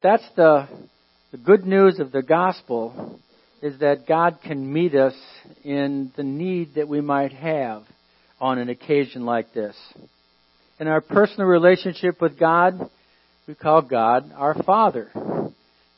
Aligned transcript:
That's 0.00 0.26
the, 0.36 0.68
the 1.32 1.38
good 1.38 1.66
news 1.66 1.98
of 1.98 2.12
the 2.12 2.22
gospel 2.22 3.18
is 3.60 3.80
that 3.80 4.06
God 4.06 4.38
can 4.44 4.72
meet 4.72 4.94
us 4.94 5.14
in 5.64 6.12
the 6.16 6.22
need 6.22 6.74
that 6.76 6.86
we 6.86 7.00
might 7.00 7.32
have 7.32 7.82
on 8.40 8.58
an 8.58 8.68
occasion 8.68 9.24
like 9.24 9.52
this. 9.52 9.74
In 10.78 10.86
our 10.86 11.00
personal 11.00 11.48
relationship 11.48 12.20
with 12.20 12.38
God, 12.38 12.78
we 13.48 13.56
call 13.56 13.82
God 13.82 14.30
our 14.36 14.54
Father. 14.62 15.10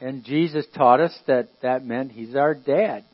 And 0.01 0.25
Jesus 0.25 0.65
taught 0.75 1.01
us 1.01 1.15
that 1.27 1.51
that 1.61 1.85
meant 1.85 2.13
He's 2.13 2.35
our 2.35 2.55
dad. 2.55 3.05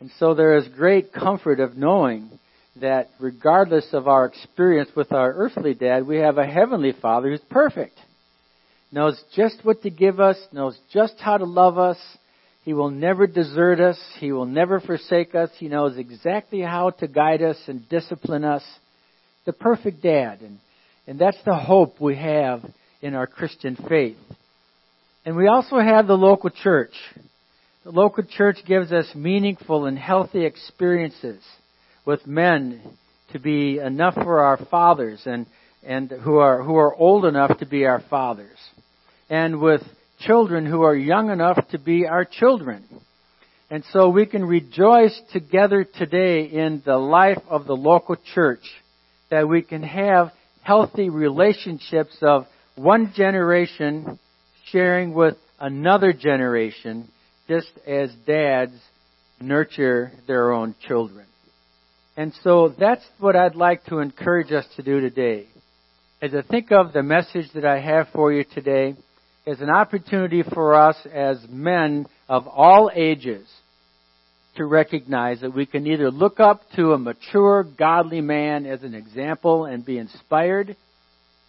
And 0.00 0.10
so 0.18 0.34
there 0.34 0.56
is 0.56 0.66
great 0.66 1.12
comfort 1.12 1.60
of 1.60 1.76
knowing 1.76 2.28
that 2.80 3.10
regardless 3.20 3.86
of 3.92 4.08
our 4.08 4.24
experience 4.24 4.90
with 4.96 5.12
our 5.12 5.32
earthly 5.32 5.74
dad, 5.74 6.08
we 6.08 6.16
have 6.16 6.38
a 6.38 6.46
heavenly 6.46 6.92
father 7.00 7.30
who's 7.30 7.40
perfect. 7.48 7.96
Knows 8.92 9.18
just 9.34 9.64
what 9.64 9.82
to 9.82 9.90
give 9.90 10.20
us, 10.20 10.36
knows 10.52 10.78
just 10.92 11.14
how 11.18 11.38
to 11.38 11.46
love 11.46 11.78
us. 11.78 11.96
He 12.62 12.74
will 12.74 12.90
never 12.90 13.26
desert 13.26 13.80
us. 13.80 13.98
He 14.20 14.32
will 14.32 14.44
never 14.46 14.80
forsake 14.80 15.34
us. 15.34 15.48
He 15.56 15.68
knows 15.68 15.96
exactly 15.96 16.60
how 16.60 16.90
to 16.90 17.08
guide 17.08 17.42
us 17.42 17.56
and 17.66 17.88
discipline 17.88 18.44
us. 18.44 18.62
The 19.46 19.54
perfect 19.54 20.02
dad. 20.02 20.42
And, 20.42 20.58
and 21.06 21.18
that's 21.18 21.42
the 21.44 21.56
hope 21.56 22.00
we 22.00 22.16
have 22.16 22.62
in 23.00 23.14
our 23.14 23.26
Christian 23.26 23.76
faith. 23.88 24.18
And 25.24 25.36
we 25.36 25.48
also 25.48 25.78
have 25.78 26.06
the 26.06 26.16
local 26.16 26.50
church. 26.50 26.92
The 27.84 27.90
local 27.90 28.24
church 28.24 28.58
gives 28.66 28.92
us 28.92 29.06
meaningful 29.14 29.86
and 29.86 29.98
healthy 29.98 30.44
experiences 30.44 31.42
with 32.04 32.26
men 32.26 32.80
to 33.32 33.38
be 33.38 33.78
enough 33.78 34.14
for 34.14 34.44
our 34.44 34.58
fathers 34.70 35.22
and, 35.24 35.46
and 35.82 36.10
who 36.10 36.36
are, 36.36 36.62
who 36.62 36.76
are 36.76 36.94
old 36.94 37.24
enough 37.24 37.58
to 37.58 37.66
be 37.66 37.86
our 37.86 38.02
fathers. 38.10 38.58
And 39.32 39.62
with 39.62 39.80
children 40.20 40.66
who 40.66 40.82
are 40.82 40.94
young 40.94 41.30
enough 41.30 41.56
to 41.70 41.78
be 41.78 42.06
our 42.06 42.26
children. 42.26 42.84
And 43.70 43.82
so 43.90 44.10
we 44.10 44.26
can 44.26 44.44
rejoice 44.44 45.18
together 45.32 45.84
today 45.84 46.42
in 46.42 46.82
the 46.84 46.98
life 46.98 47.40
of 47.48 47.64
the 47.64 47.74
local 47.74 48.16
church 48.34 48.60
that 49.30 49.48
we 49.48 49.62
can 49.62 49.84
have 49.84 50.32
healthy 50.60 51.08
relationships 51.08 52.14
of 52.20 52.44
one 52.74 53.14
generation 53.16 54.18
sharing 54.66 55.14
with 55.14 55.38
another 55.58 56.12
generation 56.12 57.08
just 57.48 57.72
as 57.86 58.10
dads 58.26 58.74
nurture 59.40 60.12
their 60.26 60.52
own 60.52 60.74
children. 60.86 61.24
And 62.18 62.34
so 62.44 62.74
that's 62.78 63.04
what 63.18 63.34
I'd 63.34 63.56
like 63.56 63.86
to 63.86 64.00
encourage 64.00 64.52
us 64.52 64.66
to 64.76 64.82
do 64.82 65.00
today. 65.00 65.46
As 66.20 66.34
I 66.34 66.42
think 66.42 66.70
of 66.70 66.92
the 66.92 67.02
message 67.02 67.50
that 67.54 67.64
I 67.64 67.80
have 67.80 68.08
for 68.12 68.30
you 68.30 68.44
today, 68.44 68.94
is 69.44 69.60
an 69.60 69.70
opportunity 69.70 70.42
for 70.42 70.74
us 70.74 70.96
as 71.12 71.38
men 71.48 72.06
of 72.28 72.46
all 72.46 72.90
ages 72.94 73.46
to 74.56 74.64
recognize 74.64 75.40
that 75.40 75.54
we 75.54 75.66
can 75.66 75.86
either 75.86 76.10
look 76.10 76.38
up 76.38 76.62
to 76.76 76.92
a 76.92 76.98
mature, 76.98 77.64
godly 77.64 78.20
man 78.20 78.66
as 78.66 78.82
an 78.82 78.94
example 78.94 79.64
and 79.64 79.84
be 79.84 79.98
inspired, 79.98 80.76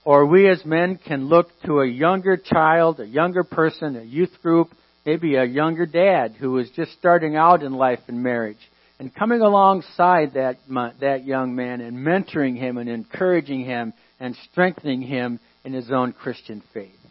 or 0.06 0.26
we 0.26 0.50
as 0.50 0.64
men 0.66 0.98
can 1.06 1.28
look 1.28 1.48
to 1.66 1.82
a 1.82 1.88
younger 1.88 2.38
child, 2.38 3.00
a 3.00 3.06
younger 3.06 3.44
person, 3.44 3.96
a 3.96 4.04
youth 4.04 4.34
group, 4.42 4.70
maybe 5.06 5.36
a 5.36 5.44
younger 5.44 5.86
dad 5.86 6.34
who 6.40 6.58
is 6.58 6.70
just 6.76 6.94
starting 6.94 7.36
out 7.36 7.62
in 7.62 7.74
life 7.74 8.00
and 8.08 8.24
marriage, 8.24 8.58
and 9.00 9.14
coming 9.14 9.42
alongside 9.42 10.34
that, 10.34 10.58
that 11.00 11.26
young 11.26 11.56
man 11.56 11.82
and 11.82 11.98
mentoring 11.98 12.58
him 12.58 12.78
and 12.78 12.90
encouraging 12.90 13.66
him 13.66 13.94
and 14.20 14.36
strengthening 14.50 15.02
him 15.02 15.40
in 15.66 15.74
his 15.74 15.92
own 15.92 16.14
Christian 16.14 16.64
faith. 16.74 17.03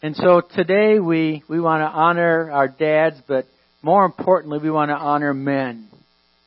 And 0.00 0.14
so 0.14 0.40
today 0.40 1.00
we, 1.00 1.42
we 1.48 1.58
want 1.58 1.80
to 1.80 1.86
honor 1.86 2.50
our 2.52 2.68
dads, 2.68 3.16
but 3.26 3.46
more 3.82 4.04
importantly, 4.04 4.60
we 4.60 4.70
want 4.70 4.90
to 4.90 4.96
honor 4.96 5.34
men. 5.34 5.88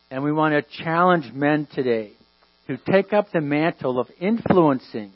And 0.09 0.23
we 0.23 0.31
want 0.31 0.53
to 0.53 0.83
challenge 0.83 1.31
men 1.33 1.67
today 1.73 2.11
to 2.67 2.77
take 2.77 3.11
up 3.11 3.27
the 3.31 3.41
mantle 3.41 3.99
of 3.99 4.07
influencing, 4.21 5.11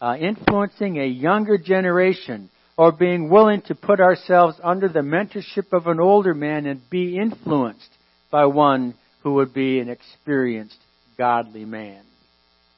uh, 0.00 0.16
influencing 0.16 0.98
a 0.98 1.06
younger 1.06 1.58
generation, 1.58 2.50
or 2.76 2.92
being 2.92 3.28
willing 3.28 3.62
to 3.62 3.74
put 3.74 4.00
ourselves 4.00 4.56
under 4.62 4.88
the 4.88 5.00
mentorship 5.00 5.72
of 5.72 5.88
an 5.88 5.98
older 5.98 6.34
man 6.34 6.66
and 6.66 6.88
be 6.88 7.18
influenced 7.18 7.90
by 8.30 8.46
one 8.46 8.94
who 9.22 9.34
would 9.34 9.52
be 9.52 9.80
an 9.80 9.88
experienced, 9.88 10.78
godly 11.18 11.64
man. 11.64 12.02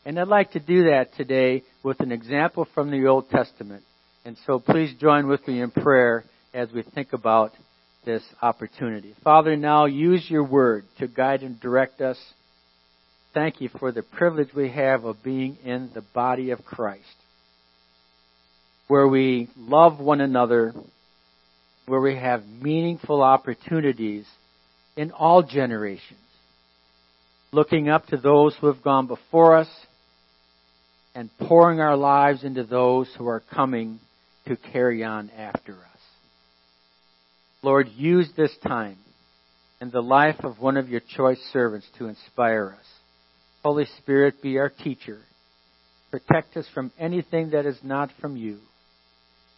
And 0.06 0.18
I'd 0.18 0.28
like 0.28 0.52
to 0.52 0.60
do 0.60 0.84
that 0.84 1.14
today 1.16 1.62
with 1.82 2.00
an 2.00 2.12
example 2.12 2.66
from 2.74 2.90
the 2.90 3.06
Old 3.06 3.30
Testament. 3.30 3.84
And 4.24 4.38
so 4.46 4.58
please 4.58 4.94
join 4.98 5.28
with 5.28 5.46
me 5.46 5.60
in 5.60 5.70
prayer 5.70 6.24
as 6.54 6.72
we 6.72 6.82
think 6.82 7.12
about 7.12 7.52
this 8.06 8.22
opportunity. 8.40 9.14
Father, 9.22 9.54
now 9.54 9.84
use 9.84 10.24
your 10.30 10.44
word 10.44 10.84
to 10.98 11.06
guide 11.08 11.42
and 11.42 11.60
direct 11.60 12.00
us. 12.00 12.18
Thank 13.34 13.60
you 13.60 13.68
for 13.68 13.92
the 13.92 14.02
privilege 14.02 14.48
we 14.54 14.70
have 14.70 15.04
of 15.04 15.22
being 15.22 15.58
in 15.64 15.90
the 15.92 16.02
body 16.14 16.52
of 16.52 16.64
Christ, 16.64 17.02
where 18.88 19.08
we 19.08 19.50
love 19.56 20.00
one 20.00 20.22
another, 20.22 20.72
where 21.86 22.00
we 22.00 22.16
have 22.16 22.46
meaningful 22.46 23.22
opportunities 23.22 24.24
in 24.96 25.10
all 25.10 25.42
generations, 25.42 26.20
looking 27.52 27.90
up 27.90 28.06
to 28.06 28.16
those 28.16 28.56
who 28.60 28.68
have 28.68 28.82
gone 28.82 29.06
before 29.06 29.56
us 29.56 29.68
and 31.14 31.28
pouring 31.38 31.80
our 31.80 31.96
lives 31.96 32.42
into 32.42 32.64
those 32.64 33.08
who 33.18 33.26
are 33.26 33.42
coming 33.52 33.98
to 34.46 34.56
carry 34.56 35.04
on 35.04 35.30
after 35.30 35.72
us. 35.72 36.00
Lord, 37.62 37.88
use 37.96 38.28
this 38.36 38.54
time 38.66 38.98
and 39.80 39.90
the 39.90 40.02
life 40.02 40.44
of 40.44 40.60
one 40.60 40.76
of 40.76 40.88
your 40.88 41.00
choice 41.16 41.40
servants 41.52 41.86
to 41.98 42.08
inspire 42.08 42.76
us. 42.78 42.86
Holy 43.62 43.86
Spirit, 43.98 44.42
be 44.42 44.58
our 44.58 44.68
teacher. 44.68 45.20
Protect 46.10 46.56
us 46.56 46.66
from 46.74 46.92
anything 46.98 47.50
that 47.50 47.66
is 47.66 47.78
not 47.82 48.10
from 48.20 48.36
you. 48.36 48.58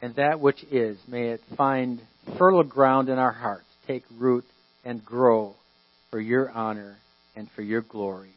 And 0.00 0.14
that 0.16 0.40
which 0.40 0.62
is, 0.70 0.98
may 1.08 1.30
it 1.30 1.40
find 1.56 2.00
fertile 2.38 2.62
ground 2.62 3.08
in 3.08 3.18
our 3.18 3.32
hearts, 3.32 3.66
take 3.86 4.04
root, 4.16 4.44
and 4.84 5.04
grow 5.04 5.54
for 6.10 6.20
your 6.20 6.50
honor 6.50 6.96
and 7.34 7.48
for 7.56 7.62
your 7.62 7.82
glory. 7.82 8.34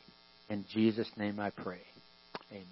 In 0.49 0.65
Jesus' 0.73 1.09
name 1.17 1.39
I 1.39 1.51
pray. 1.51 1.81
Amen. 2.51 2.65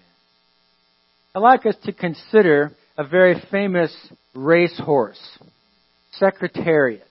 I'd 1.35 1.39
like 1.39 1.65
us 1.65 1.75
to 1.83 1.94
consider 1.94 2.71
a 2.97 3.03
very 3.03 3.40
famous 3.52 3.96
racehorse, 4.34 5.19
Secretariat. 6.13 7.08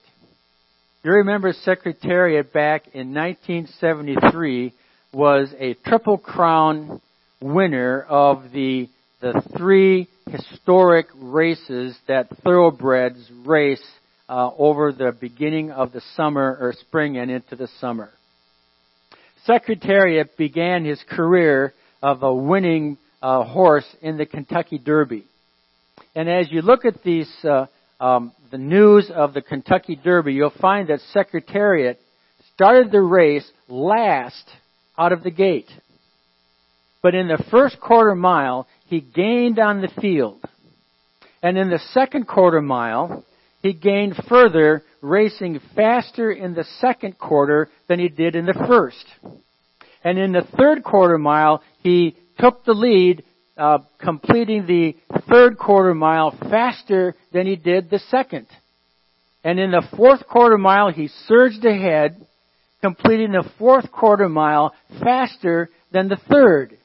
You 1.03 1.11
remember 1.11 1.53
Secretariat 1.53 2.51
back 2.51 2.87
in 2.93 3.13
1973 3.13 4.73
was 5.13 5.53
a 5.57 5.75
Triple 5.85 6.17
Crown 6.17 7.01
winner 7.39 8.01
of 8.01 8.51
the, 8.51 8.89
the 9.21 9.41
three 9.57 10.09
historic 10.29 11.07
races 11.15 11.97
that 12.09 12.27
thoroughbreds 12.43 13.31
race 13.45 13.83
uh, 14.27 14.49
over 14.57 14.91
the 14.91 15.15
beginning 15.17 15.71
of 15.71 15.93
the 15.93 16.01
summer 16.17 16.57
or 16.59 16.73
spring 16.73 17.17
and 17.17 17.31
into 17.31 17.55
the 17.55 17.69
summer. 17.79 18.09
Secretariat 19.45 20.35
began 20.35 20.83
his 20.83 21.01
career 21.09 21.73
of 22.03 22.23
a 22.23 22.33
winning 22.33 22.97
uh, 23.21 23.45
horse 23.45 23.87
in 24.01 24.17
the 24.17 24.25
Kentucky 24.25 24.77
Derby. 24.77 25.23
And 26.15 26.29
as 26.29 26.51
you 26.51 26.61
look 26.61 26.85
at 26.85 27.03
these, 27.03 27.31
uh, 27.43 27.67
um, 27.99 28.31
the 28.51 28.57
news 28.57 29.11
of 29.13 29.33
the 29.33 29.41
Kentucky 29.41 29.95
Derby, 29.95 30.33
you'll 30.33 30.49
find 30.49 30.89
that 30.89 30.99
Secretariat 31.13 31.99
started 32.53 32.91
the 32.91 33.01
race 33.01 33.49
last 33.67 34.49
out 34.97 35.11
of 35.11 35.23
the 35.23 35.31
gate. 35.31 35.69
But 37.01 37.15
in 37.15 37.27
the 37.27 37.43
first 37.51 37.79
quarter 37.79 38.15
mile, 38.15 38.67
he 38.85 38.99
gained 38.99 39.59
on 39.59 39.81
the 39.81 39.91
field. 40.01 40.43
And 41.43 41.57
in 41.57 41.69
the 41.69 41.79
second 41.93 42.27
quarter 42.27 42.61
mile, 42.61 43.23
he 43.61 43.73
gained 43.73 44.15
further, 44.27 44.83
racing 45.01 45.59
faster 45.75 46.31
in 46.31 46.53
the 46.53 46.65
second 46.79 47.17
quarter 47.17 47.69
than 47.87 47.99
he 47.99 48.09
did 48.09 48.35
in 48.35 48.45
the 48.45 48.53
first. 48.53 49.05
And 50.03 50.17
in 50.17 50.31
the 50.31 50.47
third 50.57 50.83
quarter 50.83 51.17
mile, 51.17 51.61
he 51.83 52.15
took 52.39 52.65
the 52.65 52.73
lead 52.73 53.23
uh, 53.57 53.79
completing 53.99 54.65
the 54.65 54.95
third 55.29 55.57
quarter 55.57 55.93
mile 55.93 56.31
faster 56.49 57.15
than 57.33 57.47
he 57.47 57.55
did 57.55 57.89
the 57.89 57.99
second. 58.09 58.47
And 59.43 59.59
in 59.59 59.71
the 59.71 59.87
fourth 59.95 60.27
quarter 60.27 60.57
mile, 60.57 60.91
he 60.91 61.09
surged 61.27 61.63
ahead, 61.65 62.25
completing 62.81 63.31
the 63.31 63.49
fourth 63.57 63.91
quarter 63.91 64.29
mile 64.29 64.73
faster 65.01 65.69
than 65.91 66.09
the 66.09 66.19
third. 66.29 66.77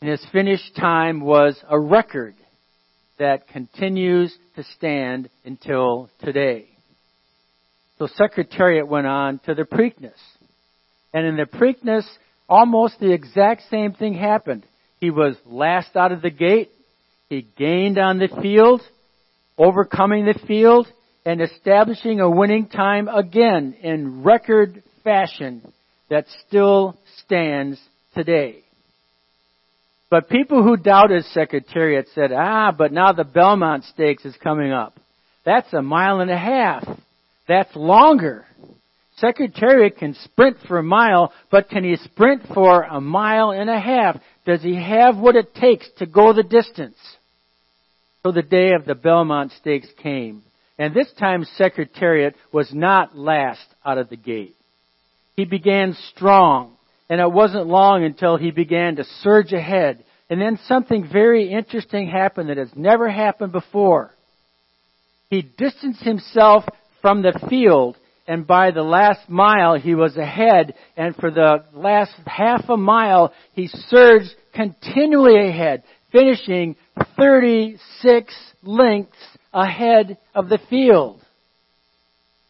And 0.00 0.10
his 0.10 0.24
finish 0.32 0.60
time 0.78 1.20
was 1.20 1.58
a 1.68 1.78
record 1.78 2.34
that 3.18 3.48
continues 3.48 4.36
to 4.56 4.64
stand 4.76 5.30
until 5.44 6.10
today. 6.22 6.66
So 7.98 8.08
Secretariat 8.16 8.86
went 8.86 9.06
on 9.06 9.38
to 9.46 9.54
the 9.54 9.62
Preakness. 9.62 10.18
And 11.12 11.26
in 11.26 11.36
the 11.36 11.46
Preakness, 11.46 12.04
almost 12.48 12.98
the 12.98 13.12
exact 13.12 13.62
same 13.70 13.92
thing 13.92 14.14
happened. 14.14 14.66
He 15.04 15.10
was 15.10 15.36
last 15.44 15.96
out 15.96 16.12
of 16.12 16.22
the 16.22 16.30
gate. 16.30 16.70
He 17.28 17.46
gained 17.58 17.98
on 17.98 18.18
the 18.18 18.28
field. 18.40 18.80
overcoming 19.58 20.24
the 20.24 20.38
field 20.46 20.86
and 21.26 21.42
establishing 21.42 22.20
a 22.20 22.30
winning 22.30 22.68
time 22.68 23.06
again 23.06 23.76
in 23.82 24.22
record 24.22 24.82
fashion 25.04 25.60
that 26.08 26.24
still 26.46 26.98
stands 27.22 27.78
today. 28.14 28.64
But 30.08 30.30
people 30.30 30.62
who 30.62 30.78
doubted 30.78 31.24
Secretariat 31.26 32.06
said, 32.14 32.32
ah, 32.32 32.72
but 32.72 32.90
now 32.90 33.12
the 33.12 33.24
Belmont 33.24 33.84
Stakes 33.84 34.24
is 34.24 34.34
coming 34.42 34.72
up. 34.72 34.98
That's 35.44 35.70
a 35.74 35.82
mile 35.82 36.20
and 36.20 36.30
a 36.30 36.38
half. 36.38 36.88
That's 37.46 37.76
longer. 37.76 38.46
Secretariat 39.18 39.96
can 39.96 40.14
sprint 40.24 40.56
for 40.66 40.78
a 40.78 40.82
mile, 40.82 41.32
but 41.50 41.68
can 41.68 41.84
he 41.84 41.96
sprint 41.96 42.42
for 42.52 42.82
a 42.82 43.00
mile 43.00 43.50
and 43.52 43.70
a 43.70 43.78
half? 43.78 44.20
Does 44.44 44.62
he 44.62 44.74
have 44.74 45.16
what 45.16 45.36
it 45.36 45.54
takes 45.54 45.88
to 45.98 46.06
go 46.06 46.32
the 46.32 46.42
distance? 46.42 46.96
So 48.24 48.32
the 48.32 48.42
day 48.42 48.72
of 48.72 48.86
the 48.86 48.94
Belmont 48.94 49.52
Stakes 49.52 49.88
came. 50.02 50.42
And 50.78 50.92
this 50.92 51.12
time 51.18 51.44
Secretariat 51.56 52.34
was 52.52 52.72
not 52.72 53.16
last 53.16 53.64
out 53.84 53.98
of 53.98 54.08
the 54.08 54.16
gate. 54.16 54.56
He 55.36 55.44
began 55.44 55.96
strong, 56.14 56.74
and 57.08 57.20
it 57.20 57.30
wasn't 57.30 57.66
long 57.66 58.04
until 58.04 58.36
he 58.36 58.50
began 58.50 58.96
to 58.96 59.04
surge 59.20 59.52
ahead. 59.52 60.04
And 60.28 60.40
then 60.40 60.58
something 60.66 61.06
very 61.10 61.52
interesting 61.52 62.08
happened 62.08 62.48
that 62.48 62.56
has 62.56 62.70
never 62.74 63.08
happened 63.08 63.52
before. 63.52 64.10
He 65.30 65.42
distanced 65.42 66.02
himself 66.02 66.64
from 67.00 67.22
the 67.22 67.38
field 67.48 67.96
and 68.26 68.46
by 68.46 68.70
the 68.70 68.82
last 68.82 69.28
mile 69.28 69.78
he 69.78 69.94
was 69.94 70.16
ahead, 70.16 70.74
and 70.96 71.14
for 71.16 71.30
the 71.30 71.64
last 71.72 72.12
half 72.26 72.68
a 72.68 72.76
mile 72.76 73.32
he 73.52 73.68
surged 73.68 74.30
continually 74.54 75.48
ahead, 75.48 75.82
finishing 76.10 76.76
36 77.18 78.34
lengths 78.62 79.16
ahead 79.52 80.18
of 80.34 80.48
the 80.48 80.58
field, 80.70 81.20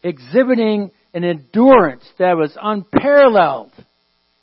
exhibiting 0.03 0.91
an 1.13 1.23
endurance 1.23 2.03
that 2.19 2.37
was 2.37 2.57
unparalleled 2.61 3.71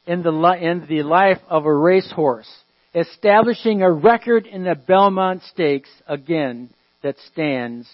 in 0.07 0.23
the, 0.23 0.59
in 0.61 0.87
the 0.89 1.03
life 1.03 1.39
of 1.49 1.65
a 1.65 1.75
racehorse, 1.75 2.51
establishing 2.95 3.83
a 3.83 3.91
record 3.91 4.47
in 4.47 4.65
the 4.65 4.75
Belmont 4.75 5.43
Stakes 5.53 5.91
again 6.07 6.71
that 7.03 7.17
stands 7.33 7.89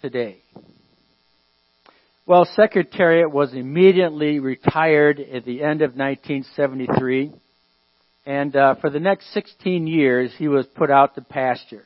today. 0.00 0.38
Well, 2.24 2.44
Secretariat 2.54 3.32
was 3.32 3.52
immediately 3.52 4.38
retired 4.38 5.18
at 5.18 5.44
the 5.44 5.64
end 5.64 5.82
of 5.82 5.96
1973, 5.96 7.32
and 8.24 8.54
uh, 8.54 8.76
for 8.76 8.90
the 8.90 9.00
next 9.00 9.32
16 9.32 9.88
years 9.88 10.32
he 10.38 10.46
was 10.46 10.64
put 10.66 10.88
out 10.88 11.16
to 11.16 11.20
pasture. 11.20 11.84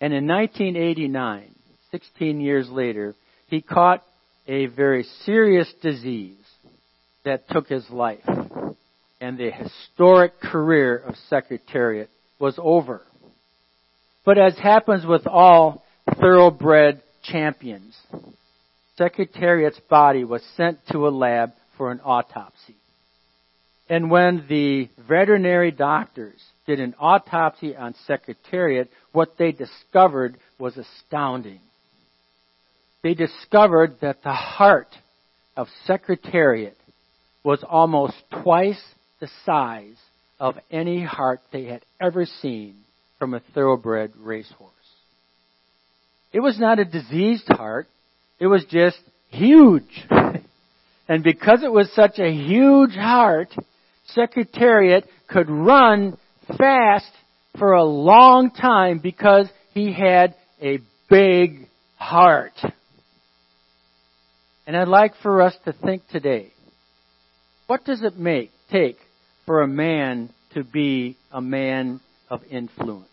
And 0.00 0.14
in 0.14 0.26
1989, 0.26 1.54
16 1.90 2.40
years 2.40 2.70
later, 2.70 3.14
he 3.48 3.60
caught 3.60 4.02
a 4.48 4.66
very 4.66 5.04
serious 5.24 5.70
disease 5.82 6.38
that 7.24 7.48
took 7.50 7.68
his 7.68 7.88
life. 7.90 8.24
And 9.20 9.36
the 9.36 9.50
historic 9.50 10.40
career 10.40 10.96
of 10.96 11.16
Secretariat 11.28 12.08
was 12.38 12.58
over. 12.58 13.02
But 14.24 14.38
as 14.38 14.56
happens 14.58 15.04
with 15.04 15.26
all 15.26 15.84
thoroughbred 16.18 17.02
champions, 17.22 17.94
Secretariat's 18.98 19.80
body 19.90 20.24
was 20.24 20.42
sent 20.56 20.78
to 20.90 21.06
a 21.06 21.10
lab 21.10 21.52
for 21.76 21.90
an 21.90 22.00
autopsy. 22.02 22.76
And 23.88 24.10
when 24.10 24.46
the 24.48 24.88
veterinary 25.08 25.70
doctors 25.70 26.40
did 26.66 26.80
an 26.80 26.94
autopsy 26.98 27.76
on 27.76 27.94
Secretariat, 28.06 28.90
what 29.12 29.36
they 29.38 29.52
discovered 29.52 30.38
was 30.58 30.76
astounding. 30.76 31.60
They 33.02 33.14
discovered 33.14 33.98
that 34.00 34.22
the 34.22 34.32
heart 34.32 34.88
of 35.56 35.68
Secretariat 35.86 36.76
was 37.44 37.62
almost 37.68 38.16
twice 38.42 38.82
the 39.20 39.28
size 39.44 39.96
of 40.40 40.56
any 40.70 41.02
heart 41.04 41.40
they 41.52 41.64
had 41.66 41.84
ever 42.00 42.26
seen 42.26 42.74
from 43.18 43.34
a 43.34 43.40
thoroughbred 43.54 44.12
racehorse. 44.16 44.72
It 46.32 46.40
was 46.40 46.58
not 46.58 46.78
a 46.78 46.84
diseased 46.84 47.48
heart. 47.48 47.86
It 48.38 48.46
was 48.46 48.64
just 48.68 48.98
huge. 49.28 50.04
and 51.08 51.22
because 51.22 51.62
it 51.62 51.72
was 51.72 51.90
such 51.94 52.18
a 52.18 52.30
huge 52.30 52.94
heart, 52.94 53.54
Secretariat 54.08 55.04
could 55.28 55.48
run 55.48 56.16
fast 56.58 57.10
for 57.58 57.72
a 57.72 57.84
long 57.84 58.50
time 58.50 58.98
because 58.98 59.48
he 59.72 59.92
had 59.92 60.34
a 60.60 60.78
big 61.08 61.68
heart. 61.96 62.52
And 64.66 64.76
I'd 64.76 64.88
like 64.88 65.12
for 65.22 65.42
us 65.42 65.56
to 65.64 65.72
think 65.72 66.02
today, 66.08 66.52
what 67.66 67.84
does 67.84 68.02
it 68.02 68.18
make, 68.18 68.50
take 68.70 68.96
for 69.44 69.62
a 69.62 69.68
man 69.68 70.30
to 70.54 70.64
be 70.64 71.16
a 71.32 71.40
man 71.40 72.00
of 72.28 72.42
influence? 72.50 73.06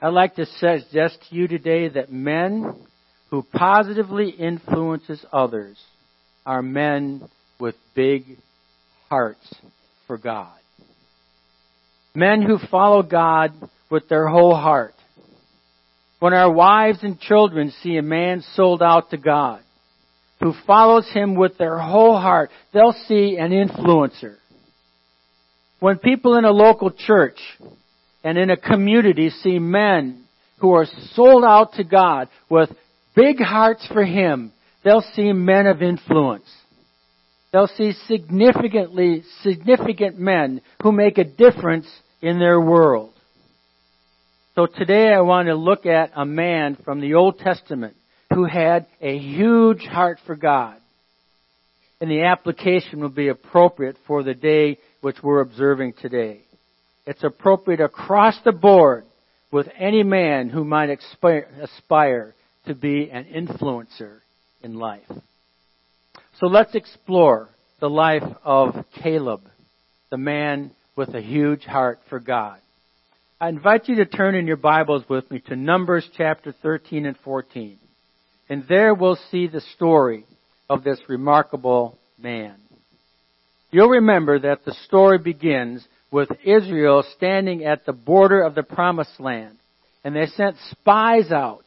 I'd 0.00 0.08
like 0.08 0.36
to 0.36 0.46
suggest 0.46 1.18
to 1.28 1.34
you 1.34 1.48
today 1.48 1.88
that 1.88 2.12
men 2.12 2.74
who 3.30 3.42
positively 3.52 4.30
influences 4.30 5.24
others 5.32 5.76
are 6.44 6.62
men 6.62 7.28
with 7.58 7.74
big 7.94 8.24
hearts 9.08 9.54
for 10.06 10.16
God. 10.16 10.52
Men 12.14 12.42
who 12.42 12.58
follow 12.70 13.02
God 13.02 13.52
with 13.90 14.08
their 14.08 14.26
whole 14.26 14.54
heart. 14.54 14.94
When 16.18 16.32
our 16.32 16.50
wives 16.50 17.00
and 17.02 17.20
children 17.20 17.72
see 17.82 17.96
a 17.96 18.02
man 18.02 18.42
sold 18.54 18.82
out 18.82 19.10
to 19.10 19.16
God, 19.16 19.60
who 20.40 20.54
follows 20.66 21.08
him 21.12 21.34
with 21.34 21.58
their 21.58 21.78
whole 21.78 22.18
heart, 22.18 22.50
they'll 22.72 22.96
see 23.06 23.36
an 23.38 23.50
influencer. 23.50 24.36
When 25.80 25.98
people 25.98 26.36
in 26.36 26.44
a 26.44 26.50
local 26.50 26.90
church 26.90 27.38
and 28.24 28.38
in 28.38 28.50
a 28.50 28.56
community 28.56 29.30
see 29.30 29.58
men 29.58 30.24
who 30.58 30.72
are 30.72 30.86
sold 31.12 31.44
out 31.44 31.74
to 31.74 31.84
God 31.84 32.28
with 32.48 32.70
big 33.16 33.40
hearts 33.40 33.84
for 33.92 34.04
Him, 34.04 34.52
they'll 34.84 35.04
see 35.14 35.32
men 35.32 35.66
of 35.66 35.82
influence. 35.82 36.48
They'll 37.52 37.66
see 37.66 37.92
significantly, 38.06 39.24
significant 39.42 40.18
men 40.18 40.60
who 40.82 40.92
make 40.92 41.18
a 41.18 41.24
difference 41.24 41.88
in 42.20 42.38
their 42.38 42.60
world. 42.60 43.12
So 44.54 44.66
today 44.66 45.12
I 45.12 45.20
want 45.22 45.48
to 45.48 45.54
look 45.54 45.86
at 45.86 46.12
a 46.14 46.24
man 46.24 46.76
from 46.84 47.00
the 47.00 47.14
Old 47.14 47.38
Testament 47.38 47.96
who 48.32 48.44
had 48.44 48.86
a 49.00 49.18
huge 49.18 49.82
heart 49.82 50.18
for 50.26 50.36
God. 50.36 50.76
And 52.00 52.10
the 52.10 52.24
application 52.24 53.00
will 53.00 53.08
be 53.08 53.28
appropriate 53.28 53.96
for 54.06 54.22
the 54.22 54.34
day 54.34 54.78
which 55.00 55.16
we're 55.22 55.40
observing 55.40 55.94
today. 56.00 56.40
It's 57.06 57.24
appropriate 57.24 57.80
across 57.80 58.38
the 58.44 58.52
board 58.52 59.04
with 59.50 59.68
any 59.78 60.02
man 60.02 60.50
who 60.50 60.64
might 60.64 60.90
aspire 60.90 62.34
to 62.66 62.74
be 62.74 63.10
an 63.10 63.24
influencer 63.24 64.18
in 64.62 64.74
life. 64.74 65.10
So 66.40 66.46
let's 66.46 66.74
explore 66.74 67.48
the 67.80 67.90
life 67.90 68.22
of 68.44 68.74
Caleb, 69.02 69.42
the 70.10 70.18
man 70.18 70.70
with 70.96 71.14
a 71.14 71.20
huge 71.20 71.64
heart 71.64 72.00
for 72.08 72.20
God. 72.20 72.58
I 73.40 73.48
invite 73.48 73.88
you 73.88 73.96
to 73.96 74.06
turn 74.06 74.34
in 74.34 74.46
your 74.46 74.56
Bibles 74.56 75.04
with 75.08 75.30
me 75.30 75.40
to 75.46 75.56
Numbers 75.56 76.08
chapter 76.16 76.54
13 76.62 77.04
and 77.04 77.16
14. 77.18 77.78
And 78.48 78.64
there 78.68 78.94
we'll 78.94 79.18
see 79.30 79.46
the 79.46 79.60
story 79.60 80.24
of 80.70 80.84
this 80.84 80.98
remarkable 81.08 81.98
man. 82.18 82.56
You'll 83.70 83.90
remember 83.90 84.38
that 84.38 84.64
the 84.64 84.74
story 84.86 85.18
begins 85.18 85.86
with 86.10 86.30
Israel 86.44 87.04
standing 87.16 87.64
at 87.64 87.84
the 87.84 87.92
border 87.92 88.42
of 88.42 88.54
the 88.54 88.62
promised 88.62 89.20
land. 89.20 89.58
And 90.02 90.16
they 90.16 90.26
sent 90.26 90.56
spies 90.70 91.30
out 91.30 91.65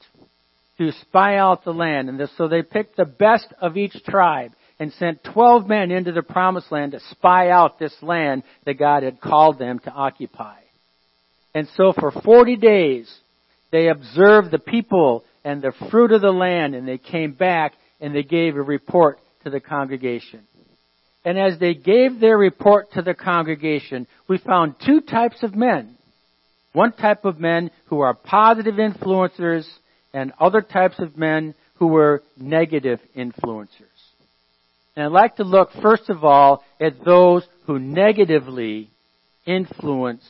to 0.79 0.93
spy 0.93 1.35
out 1.35 1.63
the 1.63 1.73
land. 1.73 2.09
And 2.09 2.29
so 2.37 2.47
they 2.47 2.63
picked 2.63 2.97
the 2.97 3.05
best 3.05 3.47
of 3.61 3.77
each 3.77 3.93
tribe 4.05 4.53
and 4.79 4.93
sent 4.93 5.23
12 5.25 5.67
men 5.67 5.91
into 5.91 6.13
the 6.13 6.23
promised 6.23 6.71
land 6.71 6.93
to 6.93 7.01
spy 7.11 7.49
out 7.49 7.77
this 7.77 7.95
land 8.01 8.43
that 8.65 8.79
God 8.79 9.03
had 9.03 9.19
called 9.19 9.59
them 9.59 9.79
to 9.79 9.91
occupy. 9.91 10.55
And 11.53 11.67
so 11.75 11.91
for 11.91 12.11
40 12.11 12.55
days, 12.55 13.13
they 13.71 13.89
observed 13.89 14.51
the 14.51 14.59
people 14.59 15.25
and 15.43 15.61
the 15.61 15.73
fruit 15.91 16.13
of 16.13 16.21
the 16.21 16.31
land 16.31 16.75
and 16.75 16.87
they 16.87 16.97
came 16.97 17.33
back 17.33 17.73
and 17.99 18.15
they 18.15 18.23
gave 18.23 18.55
a 18.55 18.61
report 18.61 19.19
to 19.43 19.49
the 19.49 19.59
congregation. 19.59 20.41
And 21.25 21.37
as 21.37 21.59
they 21.59 21.73
gave 21.73 22.21
their 22.21 22.37
report 22.37 22.93
to 22.93 23.01
the 23.01 23.13
congregation, 23.13 24.07
we 24.29 24.37
found 24.37 24.75
two 24.85 25.01
types 25.01 25.43
of 25.43 25.55
men. 25.55 25.97
One 26.71 26.93
type 26.93 27.25
of 27.25 27.37
men 27.37 27.71
who 27.87 27.99
are 27.99 28.13
positive 28.13 28.75
influencers 28.75 29.67
and 30.13 30.33
other 30.39 30.61
types 30.61 30.99
of 30.99 31.17
men 31.17 31.55
who 31.75 31.87
were 31.87 32.23
negative 32.37 32.99
influencers. 33.15 33.67
And 34.95 35.05
I'd 35.05 35.11
like 35.11 35.37
to 35.37 35.43
look 35.43 35.69
first 35.81 36.09
of 36.09 36.23
all 36.23 36.63
at 36.79 37.03
those 37.05 37.43
who 37.65 37.79
negatively 37.79 38.89
influence 39.45 40.23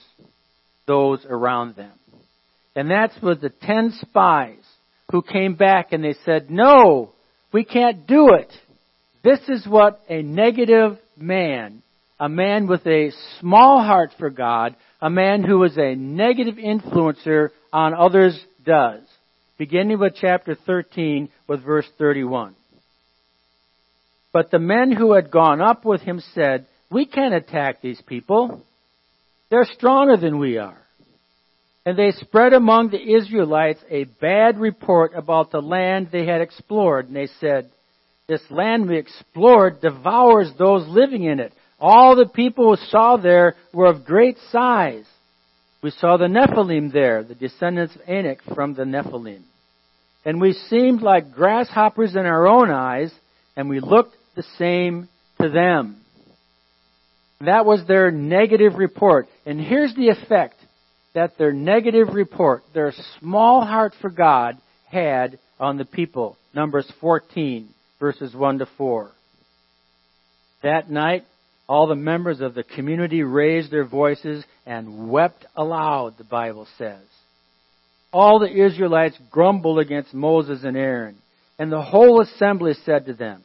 those 0.86 1.25
around 1.27 1.75
them. 1.75 1.91
And 2.75 2.89
that's 2.89 3.19
was 3.21 3.39
the 3.39 3.50
ten 3.50 3.93
spies 4.01 4.57
who 5.12 5.21
came 5.21 5.55
back 5.55 5.91
and 5.91 6.03
they 6.03 6.15
said, 6.24 6.51
no, 6.51 7.12
we 7.51 7.63
can't 7.63 8.05
do 8.05 8.33
it. 8.33 8.51
This 9.24 9.39
is 9.50 9.67
what 9.67 10.01
a 10.07 10.21
negative 10.21 10.98
man, 11.17 11.81
a 12.19 12.29
man 12.29 12.67
with 12.67 12.86
a 12.86 13.12
small 13.39 13.83
heart 13.83 14.12
for 14.19 14.29
God, 14.29 14.75
a 15.01 15.09
man 15.09 15.43
who 15.43 15.63
is 15.63 15.77
a 15.77 15.95
negative 15.95 16.55
influencer 16.55 17.50
on 17.74 17.93
others 17.93 18.39
does. 18.63 19.01
Beginning 19.59 19.99
with 19.99 20.15
chapter 20.15 20.55
13 20.55 21.27
with 21.45 21.65
verse 21.65 21.85
31. 21.97 22.55
But 24.31 24.51
the 24.51 24.57
men 24.57 24.93
who 24.93 25.11
had 25.13 25.29
gone 25.29 25.61
up 25.61 25.83
with 25.83 25.99
him 25.99 26.21
said, 26.33 26.65
We 26.89 27.05
can't 27.05 27.33
attack 27.33 27.81
these 27.81 28.01
people. 28.07 28.63
They're 29.49 29.67
stronger 29.73 30.15
than 30.15 30.39
we 30.39 30.57
are. 30.57 30.77
And 31.85 31.99
they 31.99 32.11
spread 32.11 32.53
among 32.53 32.91
the 32.91 33.15
Israelites 33.17 33.81
a 33.89 34.05
bad 34.05 34.59
report 34.59 35.11
about 35.13 35.51
the 35.51 35.61
land 35.61 36.07
they 36.09 36.25
had 36.25 36.39
explored. 36.39 37.07
And 37.07 37.15
they 37.17 37.27
said, 37.41 37.69
This 38.29 38.41
land 38.49 38.87
we 38.87 38.97
explored 38.97 39.81
devours 39.81 40.53
those 40.57 40.87
living 40.87 41.25
in 41.25 41.41
it. 41.41 41.51
All 41.81 42.15
the 42.15 42.29
people 42.29 42.77
who 42.77 42.85
saw 42.87 43.17
there 43.17 43.55
were 43.73 43.87
of 43.87 44.05
great 44.05 44.37
size. 44.53 45.05
We 45.81 45.91
saw 45.91 46.15
the 46.15 46.27
Nephilim 46.27 46.93
there, 46.93 47.23
the 47.23 47.35
descendants 47.35 47.95
of 47.95 48.01
Anak 48.07 48.41
from 48.55 48.73
the 48.73 48.83
Nephilim. 48.83 49.43
And 50.25 50.41
we 50.41 50.53
seemed 50.53 51.01
like 51.01 51.33
grasshoppers 51.33 52.15
in 52.15 52.25
our 52.25 52.47
own 52.47 52.69
eyes, 52.69 53.13
and 53.55 53.69
we 53.69 53.79
looked 53.79 54.15
the 54.35 54.43
same 54.57 55.07
to 55.41 55.49
them. 55.49 56.01
That 57.41 57.65
was 57.65 57.85
their 57.88 58.11
negative 58.11 58.75
report. 58.75 59.27
And 59.45 59.61
here's 59.61 59.95
the 59.95 60.09
effect 60.09 60.55
that 61.13 61.38
their 61.38 61.53
negative 61.53 62.09
report, 62.13 62.63
their 62.73 62.93
small 63.19 63.65
heart 63.65 63.93
for 64.01 64.09
God, 64.09 64.57
had 64.89 65.39
on 65.59 65.77
the 65.77 65.85
people. 65.85 66.38
Numbers 66.53 66.91
14, 66.99 67.69
verses 67.99 68.35
1 68.35 68.59
to 68.59 68.67
4. 68.77 69.11
That 70.63 70.89
night, 70.89 71.23
all 71.67 71.88
the 71.88 71.95
members 71.95 72.41
of 72.41 72.55
the 72.55 72.63
community 72.63 73.23
raised 73.23 73.71
their 73.71 73.85
voices 73.85 74.43
and 74.65 75.09
wept 75.09 75.45
aloud, 75.55 76.17
the 76.17 76.23
Bible 76.23 76.67
says. 76.77 77.03
All 78.11 78.39
the 78.39 78.51
Israelites 78.51 79.17
grumbled 79.29 79.79
against 79.79 80.13
Moses 80.13 80.63
and 80.63 80.75
Aaron, 80.75 81.17
and 81.59 81.71
the 81.71 81.81
whole 81.81 82.21
assembly 82.21 82.73
said 82.85 83.05
to 83.05 83.13
them, 83.13 83.43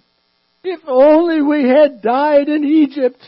If 0.62 0.80
only 0.86 1.42
we 1.42 1.68
had 1.68 2.00
died 2.00 2.48
in 2.48 2.64
Egypt 2.64 3.18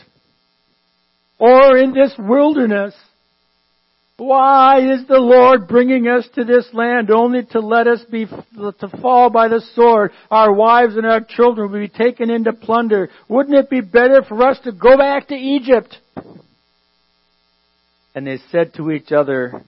or 1.39 1.77
in 1.77 1.93
this 1.93 2.13
wilderness. 2.17 2.95
Why 4.17 4.79
is 4.79 5.07
the 5.07 5.19
Lord 5.19 5.67
bringing 5.67 6.07
us 6.07 6.27
to 6.33 6.43
this 6.43 6.67
land 6.73 7.11
only 7.11 7.43
to 7.51 7.59
let 7.59 7.85
us 7.85 8.03
be, 8.11 8.25
to 8.25 8.89
fall 8.99 9.29
by 9.29 9.47
the 9.47 9.61
sword? 9.75 10.11
Our 10.31 10.51
wives 10.51 10.95
and 10.95 11.05
our 11.05 11.21
children 11.21 11.71
will 11.71 11.79
be 11.79 11.87
taken 11.87 12.31
into 12.31 12.51
plunder. 12.51 13.09
Wouldn't 13.29 13.55
it 13.55 13.69
be 13.69 13.81
better 13.81 14.23
for 14.23 14.41
us 14.41 14.57
to 14.63 14.71
go 14.71 14.97
back 14.97 15.27
to 15.27 15.35
Egypt? 15.35 15.97
And 18.15 18.25
they 18.25 18.39
said 18.51 18.73
to 18.77 18.89
each 18.89 19.11
other, 19.11 19.61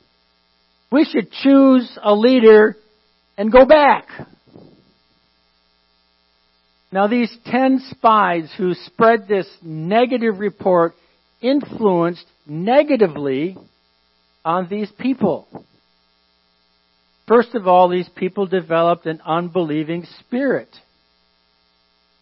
we 0.91 1.05
should 1.05 1.31
choose 1.31 1.97
a 2.01 2.13
leader 2.13 2.75
and 3.37 3.51
go 3.51 3.65
back. 3.65 4.07
Now 6.91 7.07
these 7.07 7.35
ten 7.45 7.81
spies 7.91 8.51
who 8.57 8.73
spread 8.73 9.27
this 9.27 9.47
negative 9.61 10.39
report 10.39 10.93
influenced 11.41 12.25
negatively 12.47 13.55
on 14.43 14.67
these 14.69 14.91
people. 14.97 15.47
First 17.27 17.53
of 17.53 17.67
all, 17.67 17.89
these 17.89 18.09
people 18.15 18.47
developed 18.47 19.05
an 19.05 19.21
unbelieving 19.23 20.07
spirit. 20.19 20.69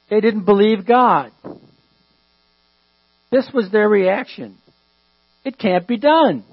They 0.10 0.20
didn't 0.20 0.44
believe 0.44 0.86
God. 0.86 1.32
This 3.32 3.50
was 3.54 3.72
their 3.72 3.88
reaction. 3.88 4.58
It 5.46 5.58
can't 5.58 5.88
be 5.88 5.98
done. 5.98 6.44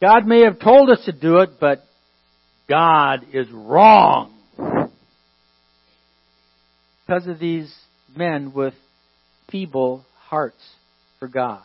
God 0.00 0.26
may 0.26 0.44
have 0.44 0.58
told 0.58 0.90
us 0.90 1.04
to 1.04 1.12
do 1.12 1.38
it, 1.38 1.60
but 1.60 1.84
God 2.68 3.26
is 3.32 3.46
wrong. 3.50 4.34
Because 7.06 7.26
of 7.26 7.38
these 7.38 7.72
men 8.16 8.52
with 8.54 8.74
feeble 9.50 10.06
hearts 10.28 10.62
for 11.18 11.28
God. 11.28 11.62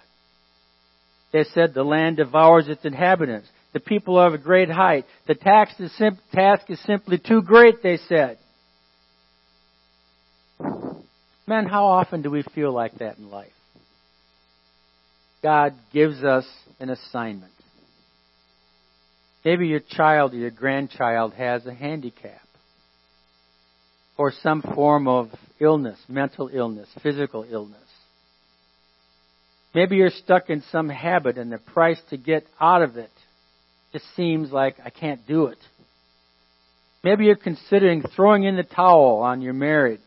They 1.31 1.43
said 1.53 1.73
the 1.73 1.83
land 1.83 2.17
devours 2.17 2.67
its 2.67 2.83
inhabitants. 2.83 3.47
The 3.73 3.79
people 3.79 4.17
are 4.17 4.27
of 4.27 4.33
a 4.33 4.37
great 4.37 4.69
height. 4.69 5.05
The 5.27 5.35
task 5.35 5.79
is, 5.79 5.91
sim- 5.97 6.19
task 6.33 6.69
is 6.69 6.79
simply 6.85 7.17
too 7.19 7.41
great, 7.41 7.83
they 7.83 7.97
said. 8.07 8.37
Men, 11.47 11.65
how 11.65 11.85
often 11.85 12.21
do 12.21 12.31
we 12.31 12.41
feel 12.41 12.71
like 12.71 12.97
that 12.99 13.17
in 13.17 13.29
life? 13.29 13.51
God 15.43 15.73
gives 15.93 16.23
us 16.23 16.45
an 16.79 16.89
assignment. 16.89 17.51
Maybe 19.45 19.67
your 19.67 19.79
child 19.79 20.33
or 20.33 20.37
your 20.37 20.49
grandchild 20.49 21.33
has 21.35 21.67
a 21.67 21.73
handicap 21.73 22.41
or 24.17 24.33
some 24.41 24.63
form 24.63 25.07
of 25.07 25.29
illness, 25.59 25.99
mental 26.09 26.49
illness, 26.51 26.89
physical 27.03 27.45
illness. 27.47 27.77
Maybe 29.75 29.97
you're 29.97 30.09
stuck 30.09 30.49
in 30.49 30.63
some 30.71 30.89
habit 30.89 31.37
and 31.37 31.51
the 31.51 31.59
price 31.59 32.01
to 32.09 32.17
get 32.17 32.47
out 32.59 32.81
of 32.81 32.97
it 32.97 33.11
just 33.93 34.05
seems 34.15 34.51
like 34.51 34.77
I 34.83 34.89
can't 34.89 35.25
do 35.27 35.45
it. 35.45 35.59
Maybe 37.03 37.25
you're 37.25 37.35
considering 37.35 38.01
throwing 38.15 38.45
in 38.45 38.55
the 38.55 38.63
towel 38.63 39.19
on 39.19 39.41
your 39.41 39.53
marriage, 39.53 39.99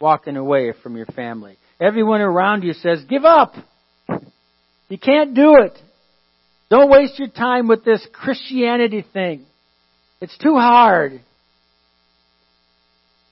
walking 0.00 0.36
away 0.36 0.72
from 0.82 0.96
your 0.96 1.06
family. 1.06 1.56
Everyone 1.80 2.20
around 2.20 2.64
you 2.64 2.72
says, 2.72 3.04
give 3.08 3.24
up. 3.24 3.54
You 4.88 4.98
can't 4.98 5.34
do 5.34 5.58
it. 5.60 5.78
Don't 6.70 6.90
waste 6.90 7.18
your 7.18 7.28
time 7.28 7.66
with 7.66 7.84
this 7.84 8.06
Christianity 8.12 9.04
thing. 9.12 9.46
It's 10.20 10.36
too 10.38 10.54
hard. 10.54 11.20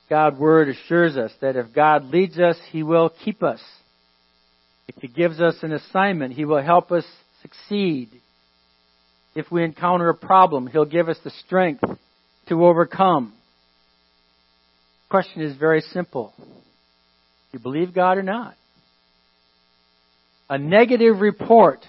God's 0.08 0.38
Word 0.38 0.68
assures 0.68 1.16
us 1.16 1.32
that 1.40 1.56
if 1.56 1.74
God 1.74 2.06
leads 2.06 2.38
us, 2.38 2.56
He 2.70 2.82
will 2.82 3.10
keep 3.24 3.42
us. 3.42 3.60
If 4.88 4.96
He 5.00 5.08
gives 5.08 5.40
us 5.40 5.56
an 5.62 5.72
assignment, 5.72 6.34
He 6.34 6.44
will 6.44 6.62
help 6.62 6.92
us 6.92 7.04
succeed. 7.42 8.08
If 9.34 9.50
we 9.50 9.64
encounter 9.64 10.08
a 10.08 10.14
problem, 10.14 10.68
He'll 10.68 10.84
give 10.84 11.08
us 11.08 11.18
the 11.24 11.32
strength 11.44 11.84
to 12.48 12.64
overcome. 12.64 13.34
The 15.06 15.10
question 15.10 15.42
is 15.42 15.56
very 15.56 15.82
simple. 15.92 16.32
Do 16.38 16.44
you 17.52 17.58
believe 17.58 17.92
God 17.92 18.16
or 18.16 18.22
not? 18.22 18.54
A 20.48 20.56
negative 20.56 21.20
report 21.20 21.84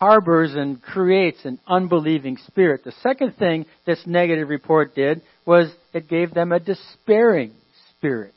harbors 0.00 0.54
and 0.54 0.80
creates 0.80 1.44
an 1.44 1.60
unbelieving 1.66 2.38
spirit. 2.46 2.84
The 2.84 2.94
second 3.02 3.36
thing 3.36 3.66
this 3.84 4.02
negative 4.06 4.48
report 4.48 4.94
did 4.94 5.20
was 5.44 5.70
it 5.92 6.08
gave 6.08 6.32
them 6.32 6.52
a 6.52 6.60
despairing 6.60 7.52
spirit. 7.96 8.34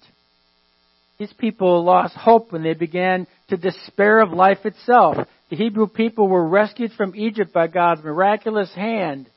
These 1.18 1.34
people 1.34 1.84
lost 1.84 2.16
hope 2.16 2.52
when 2.52 2.64
they 2.64 2.74
began 2.74 3.28
to 3.48 3.56
despair 3.56 4.20
of 4.20 4.32
life 4.34 4.66
itself. 4.66 5.16
The 5.50 5.56
Hebrew 5.56 5.88
people 5.88 6.28
were 6.28 6.46
rescued 6.46 6.92
from 6.98 7.16
Egypt 7.16 7.54
by 7.54 7.68
God's 7.68 8.04
miraculous 8.04 8.74
hand, 8.74 9.30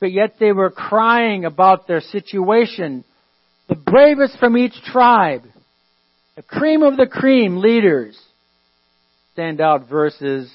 but 0.00 0.10
yet 0.10 0.36
they 0.40 0.50
were 0.50 0.70
crying 0.70 1.44
about 1.44 1.86
their 1.86 2.00
situation. 2.00 3.04
The 3.68 3.76
bravest 3.76 4.38
from 4.38 4.56
each 4.56 4.74
tribe, 4.86 5.44
the 6.34 6.42
cream 6.42 6.82
of 6.82 6.96
the 6.96 7.06
cream 7.06 7.58
leaders, 7.58 8.18
stand 9.34 9.60
out 9.60 9.88
verses, 9.88 10.50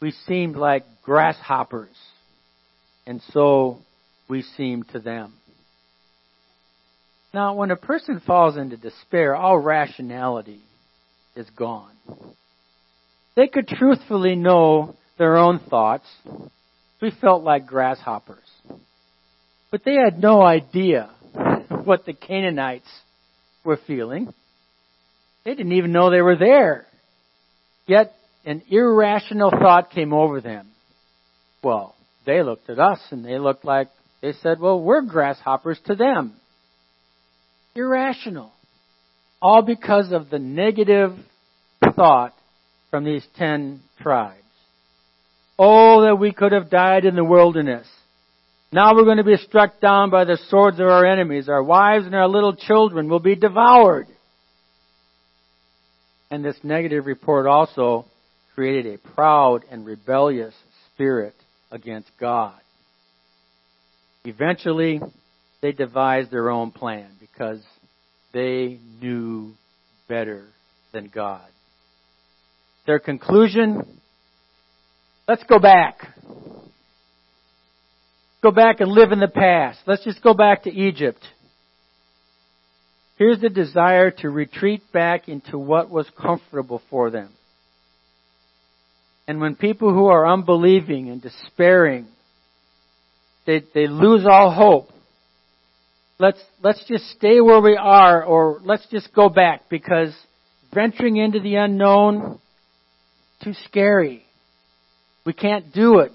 we 0.00 0.12
seemed 0.26 0.56
like 0.56 0.84
grasshoppers, 1.02 1.96
and 3.06 3.22
so 3.32 3.78
we 4.28 4.42
seemed 4.42 4.88
to 4.90 4.98
them. 4.98 5.32
Now, 7.32 7.54
when 7.54 7.70
a 7.70 7.76
person 7.76 8.20
falls 8.26 8.56
into 8.56 8.76
despair, 8.76 9.34
all 9.34 9.58
rationality 9.58 10.60
is 11.34 11.48
gone. 11.50 11.92
They 13.34 13.46
could 13.46 13.68
truthfully 13.68 14.36
know 14.36 14.96
their 15.18 15.36
own 15.36 15.58
thoughts. 15.58 16.06
We 17.00 17.10
felt 17.20 17.42
like 17.42 17.66
grasshoppers. 17.66 18.38
But 19.70 19.84
they 19.84 19.94
had 19.94 20.18
no 20.18 20.40
idea 20.40 21.10
what 21.84 22.06
the 22.06 22.14
Canaanites 22.14 22.88
were 23.64 23.78
feeling. 23.86 24.32
They 25.44 25.54
didn't 25.54 25.72
even 25.72 25.92
know 25.92 26.10
they 26.10 26.22
were 26.22 26.36
there. 26.36 26.86
Yet 27.86 28.15
an 28.46 28.62
irrational 28.68 29.50
thought 29.50 29.90
came 29.90 30.14
over 30.14 30.40
them. 30.40 30.68
Well, 31.62 31.94
they 32.24 32.42
looked 32.42 32.70
at 32.70 32.78
us 32.78 33.00
and 33.10 33.24
they 33.24 33.38
looked 33.38 33.64
like, 33.64 33.88
they 34.22 34.32
said, 34.32 34.58
well, 34.60 34.80
we're 34.80 35.02
grasshoppers 35.02 35.78
to 35.86 35.94
them 35.94 36.36
irrational. 37.76 38.52
All 39.40 39.62
because 39.62 40.12
of 40.12 40.30
the 40.30 40.38
negative 40.38 41.12
thought 41.94 42.34
from 42.90 43.04
these 43.04 43.26
ten 43.36 43.80
tribes. 44.00 44.40
Oh, 45.58 46.02
that 46.02 46.16
we 46.16 46.32
could 46.32 46.52
have 46.52 46.70
died 46.70 47.04
in 47.04 47.14
the 47.14 47.24
wilderness. 47.24 47.86
Now 48.72 48.94
we're 48.94 49.04
going 49.04 49.18
to 49.18 49.24
be 49.24 49.36
struck 49.36 49.80
down 49.80 50.10
by 50.10 50.24
the 50.24 50.38
swords 50.48 50.80
of 50.80 50.86
our 50.86 51.04
enemies. 51.04 51.48
Our 51.48 51.62
wives 51.62 52.06
and 52.06 52.14
our 52.14 52.28
little 52.28 52.56
children 52.56 53.08
will 53.08 53.20
be 53.20 53.36
devoured. 53.36 54.06
And 56.30 56.44
this 56.44 56.56
negative 56.62 57.06
report 57.06 57.46
also 57.46 58.06
created 58.56 58.94
a 58.94 59.08
proud 59.14 59.64
and 59.70 59.84
rebellious 59.84 60.54
spirit 60.94 61.34
against 61.70 62.10
God. 62.18 62.58
Eventually, 64.24 64.98
they 65.60 65.72
devised 65.72 66.30
their 66.30 66.48
own 66.48 66.70
plan 66.70 67.10
because 67.20 67.60
they 68.32 68.80
knew 69.00 69.52
better 70.08 70.46
than 70.92 71.08
God. 71.14 71.44
Their 72.86 72.98
conclusion, 72.98 74.00
let's 75.28 75.44
go 75.44 75.58
back. 75.58 75.98
Go 78.42 78.50
back 78.52 78.80
and 78.80 78.90
live 78.90 79.12
in 79.12 79.20
the 79.20 79.28
past. 79.28 79.80
Let's 79.86 80.02
just 80.02 80.22
go 80.22 80.32
back 80.32 80.62
to 80.62 80.72
Egypt. 80.72 81.22
Here's 83.18 83.40
the 83.40 83.50
desire 83.50 84.10
to 84.10 84.30
retreat 84.30 84.82
back 84.92 85.28
into 85.28 85.58
what 85.58 85.90
was 85.90 86.08
comfortable 86.18 86.80
for 86.88 87.10
them. 87.10 87.35
And 89.28 89.40
when 89.40 89.56
people 89.56 89.92
who 89.92 90.06
are 90.06 90.26
unbelieving 90.26 91.10
and 91.10 91.20
despairing, 91.20 92.06
they, 93.46 93.62
they 93.74 93.86
lose 93.86 94.24
all 94.24 94.52
hope, 94.52 94.88
let's, 96.18 96.40
let's 96.62 96.84
just 96.86 97.04
stay 97.10 97.40
where 97.40 97.60
we 97.60 97.76
are 97.76 98.22
or 98.22 98.60
let's 98.64 98.86
just 98.90 99.12
go 99.14 99.28
back 99.28 99.68
because 99.68 100.14
venturing 100.72 101.16
into 101.16 101.40
the 101.40 101.56
unknown, 101.56 102.38
too 103.42 103.54
scary. 103.64 104.24
We 105.24 105.32
can't 105.32 105.72
do 105.72 105.98
it. 106.00 106.12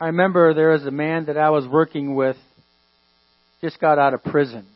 I 0.00 0.06
remember 0.06 0.54
there 0.54 0.70
was 0.70 0.84
a 0.86 0.90
man 0.90 1.26
that 1.26 1.36
I 1.36 1.50
was 1.50 1.66
working 1.68 2.14
with, 2.14 2.36
just 3.60 3.78
got 3.78 3.98
out 3.98 4.14
of 4.14 4.24
prison, 4.24 4.66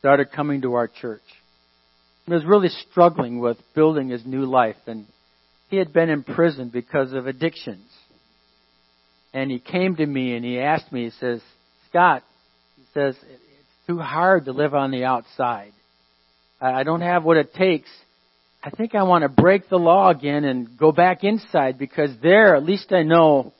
started 0.00 0.32
coming 0.32 0.62
to 0.62 0.74
our 0.74 0.88
church. 0.88 1.22
He 2.26 2.32
was 2.32 2.44
really 2.44 2.68
struggling 2.90 3.38
with 3.38 3.56
building 3.74 4.08
his 4.08 4.26
new 4.26 4.44
life, 4.44 4.76
and 4.86 5.06
he 5.70 5.76
had 5.76 5.92
been 5.92 6.10
in 6.10 6.24
prison 6.24 6.68
because 6.68 7.12
of 7.12 7.26
addictions. 7.26 7.86
And 9.32 9.50
he 9.50 9.60
came 9.60 9.94
to 9.96 10.04
me 10.04 10.34
and 10.34 10.44
he 10.44 10.58
asked 10.58 10.92
me, 10.92 11.04
he 11.04 11.10
says, 11.10 11.40
Scott, 11.88 12.24
he 12.76 12.82
says, 12.92 13.14
it's 13.22 13.86
too 13.86 13.98
hard 13.98 14.46
to 14.46 14.52
live 14.52 14.74
on 14.74 14.90
the 14.90 15.04
outside. 15.04 15.72
I 16.60 16.82
don't 16.82 17.00
have 17.00 17.24
what 17.24 17.36
it 17.36 17.54
takes. 17.54 17.88
I 18.62 18.70
think 18.70 18.94
I 18.94 19.04
want 19.04 19.22
to 19.22 19.28
break 19.28 19.68
the 19.68 19.78
law 19.78 20.10
again 20.10 20.44
and 20.44 20.76
go 20.76 20.92
back 20.92 21.22
inside 21.22 21.78
because 21.78 22.10
there, 22.20 22.56
at 22.56 22.64
least 22.64 22.92
I 22.92 23.04
know 23.04 23.54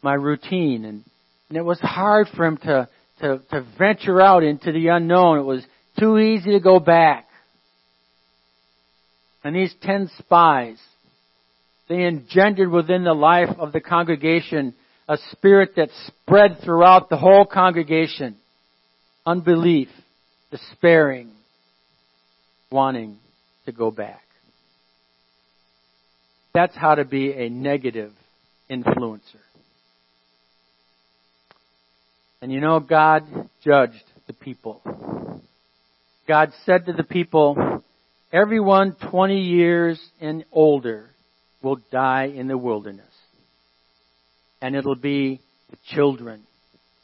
my 0.00 0.14
routine. 0.14 0.84
And, 0.84 1.04
and 1.48 1.58
it 1.58 1.64
was 1.64 1.80
hard 1.80 2.28
for 2.34 2.46
him 2.46 2.56
to, 2.58 2.88
to, 3.20 3.40
to 3.50 3.66
venture 3.76 4.20
out 4.20 4.44
into 4.44 4.70
the 4.70 4.88
unknown. 4.88 5.40
It 5.40 5.42
was 5.42 5.66
too 5.98 6.16
easy 6.18 6.52
to 6.52 6.60
go 6.60 6.78
back. 6.78 7.28
And 9.42 9.54
these 9.54 9.74
ten 9.82 10.08
spies, 10.18 10.78
they 11.88 12.06
engendered 12.06 12.70
within 12.70 13.04
the 13.04 13.14
life 13.14 13.50
of 13.58 13.72
the 13.72 13.80
congregation 13.80 14.74
a 15.08 15.18
spirit 15.32 15.76
that 15.76 15.90
spread 16.06 16.58
throughout 16.64 17.10
the 17.10 17.16
whole 17.16 17.44
congregation. 17.44 18.36
Unbelief, 19.26 19.88
despairing, 20.50 21.30
wanting 22.70 23.18
to 23.66 23.72
go 23.72 23.90
back. 23.90 24.22
That's 26.54 26.74
how 26.74 26.94
to 26.94 27.04
be 27.04 27.32
a 27.32 27.48
negative 27.48 28.12
influencer. 28.70 29.20
And 32.40 32.52
you 32.52 32.60
know, 32.60 32.80
God 32.80 33.24
judged 33.62 34.04
the 34.26 34.32
people. 34.32 34.80
God 36.26 36.52
said 36.64 36.86
to 36.86 36.92
the 36.92 37.02
people, 37.02 37.82
everyone 38.32 38.96
20 39.10 39.40
years 39.40 40.00
and 40.20 40.44
older 40.52 41.10
will 41.64 41.80
die 41.90 42.26
in 42.26 42.46
the 42.46 42.58
wilderness. 42.58 43.06
And 44.60 44.76
it'll 44.76 44.94
be 44.94 45.40
the 45.70 45.76
children, 45.94 46.42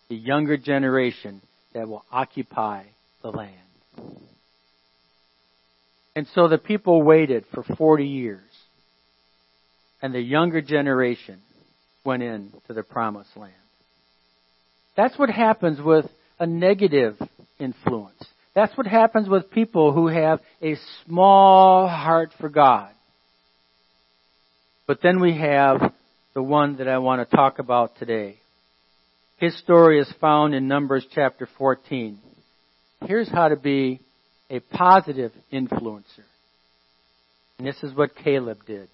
the 0.08 0.16
younger 0.16 0.56
generation 0.56 1.40
that 1.74 1.88
will 1.88 2.04
occupy 2.12 2.84
the 3.22 3.30
land. 3.30 3.56
And 6.14 6.26
so 6.34 6.48
the 6.48 6.58
people 6.58 7.02
waited 7.02 7.44
for 7.52 7.62
40 7.62 8.06
years. 8.06 8.40
And 10.02 10.14
the 10.14 10.20
younger 10.20 10.60
generation 10.60 11.40
went 12.04 12.22
into 12.22 12.52
the 12.68 12.82
promised 12.82 13.36
land. 13.36 13.52
That's 14.96 15.18
what 15.18 15.30
happens 15.30 15.80
with 15.80 16.06
a 16.38 16.46
negative 16.46 17.16
influence. 17.58 18.24
That's 18.54 18.76
what 18.76 18.86
happens 18.86 19.28
with 19.28 19.50
people 19.50 19.92
who 19.92 20.08
have 20.08 20.40
a 20.62 20.76
small 21.04 21.86
heart 21.86 22.32
for 22.40 22.48
God. 22.48 22.90
But 24.90 25.02
then 25.02 25.20
we 25.20 25.38
have 25.38 25.92
the 26.34 26.42
one 26.42 26.78
that 26.78 26.88
I 26.88 26.98
want 26.98 27.20
to 27.22 27.36
talk 27.36 27.60
about 27.60 27.96
today. 28.00 28.40
His 29.36 29.56
story 29.58 30.00
is 30.00 30.12
found 30.20 30.52
in 30.52 30.66
Numbers 30.66 31.06
chapter 31.14 31.48
14. 31.58 32.18
Here's 33.06 33.28
how 33.28 33.50
to 33.50 33.54
be 33.54 34.00
a 34.50 34.58
positive 34.58 35.30
influencer. 35.52 36.24
And 37.56 37.68
this 37.68 37.80
is 37.84 37.94
what 37.94 38.16
Caleb 38.16 38.66
did. 38.66 38.88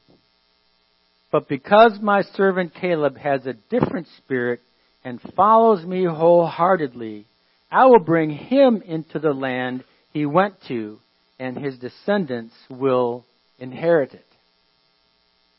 But 1.33 1.49
because 1.49 1.99
my 2.03 2.25
servant 2.35 2.75
Caleb 2.75 3.17
has 3.17 3.47
a 3.47 3.55
different 3.71 4.09
spirit 4.19 4.61
and 5.03 5.19
follows 5.35 5.83
me 5.83 6.05
wholeheartedly, 6.05 7.25
I 7.73 7.87
will 7.87 8.01
bring 8.01 8.29
him 8.29 8.83
into 8.83 9.19
the 9.19 9.33
land 9.33 9.83
he 10.13 10.27
went 10.27 10.57
to, 10.69 10.99
and 11.39 11.57
his 11.57 11.79
descendants 11.79 12.53
will 12.69 13.25
inherit 13.59 14.13
it. 14.13 14.27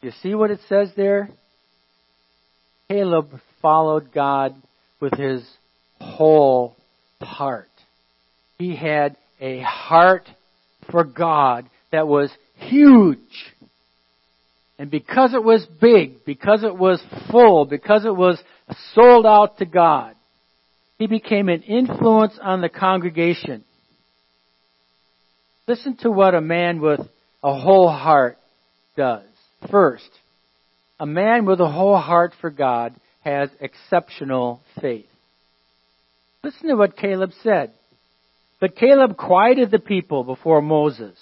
You 0.01 0.11
see 0.21 0.35
what 0.35 0.51
it 0.51 0.59
says 0.69 0.91
there? 0.95 1.29
Caleb 2.89 3.29
followed 3.61 4.13
God 4.13 4.55
with 4.99 5.13
his 5.13 5.45
whole 5.99 6.75
heart. 7.21 7.69
He 8.57 8.75
had 8.75 9.17
a 9.39 9.61
heart 9.61 10.29
for 10.91 11.03
God 11.03 11.69
that 11.91 12.07
was 12.07 12.31
huge. 12.55 13.19
And 14.79 14.91
because 14.91 15.33
it 15.33 15.43
was 15.43 15.65
big, 15.81 16.23
because 16.25 16.63
it 16.63 16.75
was 16.75 17.01
full, 17.31 17.65
because 17.65 18.05
it 18.05 18.15
was 18.15 18.41
sold 18.93 19.25
out 19.25 19.57
to 19.57 19.65
God. 19.65 20.15
He 20.99 21.07
became 21.07 21.49
an 21.49 21.63
influence 21.63 22.37
on 22.41 22.61
the 22.61 22.69
congregation. 22.69 23.63
Listen 25.67 25.97
to 25.97 26.11
what 26.11 26.33
a 26.33 26.41
man 26.41 26.79
with 26.79 27.01
a 27.43 27.59
whole 27.59 27.89
heart 27.89 28.37
does. 28.95 29.26
First, 29.71 30.09
a 30.99 31.05
man 31.05 31.45
with 31.45 31.59
a 31.59 31.69
whole 31.69 31.97
heart 31.97 32.33
for 32.39 32.49
God 32.49 32.95
has 33.21 33.49
exceptional 33.59 34.61
faith. 34.79 35.07
Listen 36.43 36.69
to 36.69 36.75
what 36.75 36.97
Caleb 36.97 37.31
said. 37.43 37.71
But 38.59 38.75
Caleb 38.75 39.17
quieted 39.17 39.69
the 39.69 39.79
people 39.79 40.23
before 40.23 40.61
Moses 40.61 41.17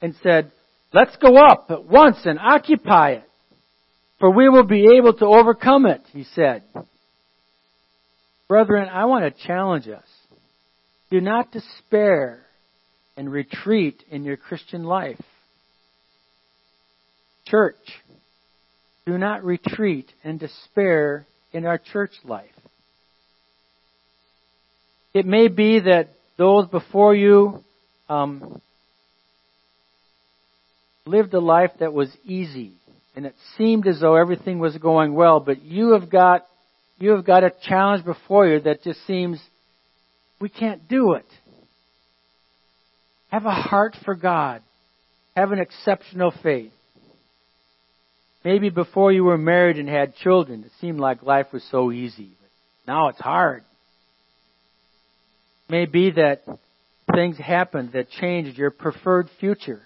and 0.00 0.14
said, 0.22 0.52
Let's 0.92 1.16
go 1.16 1.36
up 1.36 1.66
at 1.70 1.84
once 1.84 2.18
and 2.24 2.38
occupy 2.38 3.12
it. 3.12 3.30
For 4.18 4.30
we 4.30 4.48
will 4.48 4.66
be 4.66 4.96
able 4.96 5.12
to 5.14 5.26
overcome 5.26 5.86
it, 5.86 6.02
he 6.12 6.24
said. 6.34 6.62
Brethren, 8.48 8.88
I 8.88 9.06
want 9.06 9.24
to 9.24 9.46
challenge 9.46 9.88
us. 9.88 10.06
Do 11.10 11.20
not 11.20 11.52
despair 11.52 12.40
and 13.16 13.30
retreat 13.30 14.02
in 14.10 14.24
your 14.24 14.36
Christian 14.36 14.84
life. 14.84 15.20
Church, 17.46 17.76
do 19.06 19.16
not 19.18 19.44
retreat 19.44 20.10
and 20.24 20.38
despair 20.38 21.26
in 21.52 21.64
our 21.64 21.78
church 21.78 22.12
life. 22.24 22.50
It 25.14 25.26
may 25.26 25.48
be 25.48 25.80
that 25.80 26.10
those 26.36 26.66
before 26.68 27.14
you 27.14 27.64
um, 28.08 28.60
lived 31.06 31.32
a 31.34 31.40
life 31.40 31.70
that 31.80 31.92
was 31.92 32.10
easy 32.24 32.72
and 33.16 33.24
it 33.24 33.34
seemed 33.56 33.86
as 33.86 33.98
though 33.98 34.14
everything 34.14 34.58
was 34.58 34.76
going 34.76 35.14
well, 35.14 35.40
but 35.40 35.62
you 35.62 35.92
have 35.92 36.10
got 36.10 36.46
you 36.98 37.10
have 37.12 37.24
got 37.24 37.44
a 37.44 37.52
challenge 37.66 38.04
before 38.04 38.46
you 38.46 38.60
that 38.60 38.82
just 38.82 39.04
seems 39.06 39.40
we 40.40 40.48
can't 40.48 40.86
do 40.88 41.14
it. 41.14 41.26
Have 43.30 43.46
a 43.46 43.50
heart 43.50 43.96
for 44.04 44.14
God. 44.14 44.62
Have 45.34 45.52
an 45.52 45.58
exceptional 45.58 46.32
faith. 46.42 46.72
Maybe 48.46 48.70
before 48.70 49.10
you 49.10 49.24
were 49.24 49.36
married 49.36 49.76
and 49.76 49.88
had 49.88 50.14
children, 50.14 50.62
it 50.62 50.70
seemed 50.80 51.00
like 51.00 51.24
life 51.24 51.48
was 51.52 51.64
so 51.68 51.90
easy, 51.90 52.30
but 52.40 52.48
now 52.86 53.08
it's 53.08 53.18
hard. 53.18 53.64
Maybe 55.68 56.12
that 56.12 56.44
things 57.12 57.36
happened 57.38 57.90
that 57.94 58.08
changed 58.08 58.56
your 58.56 58.70
preferred 58.70 59.28
future. 59.40 59.82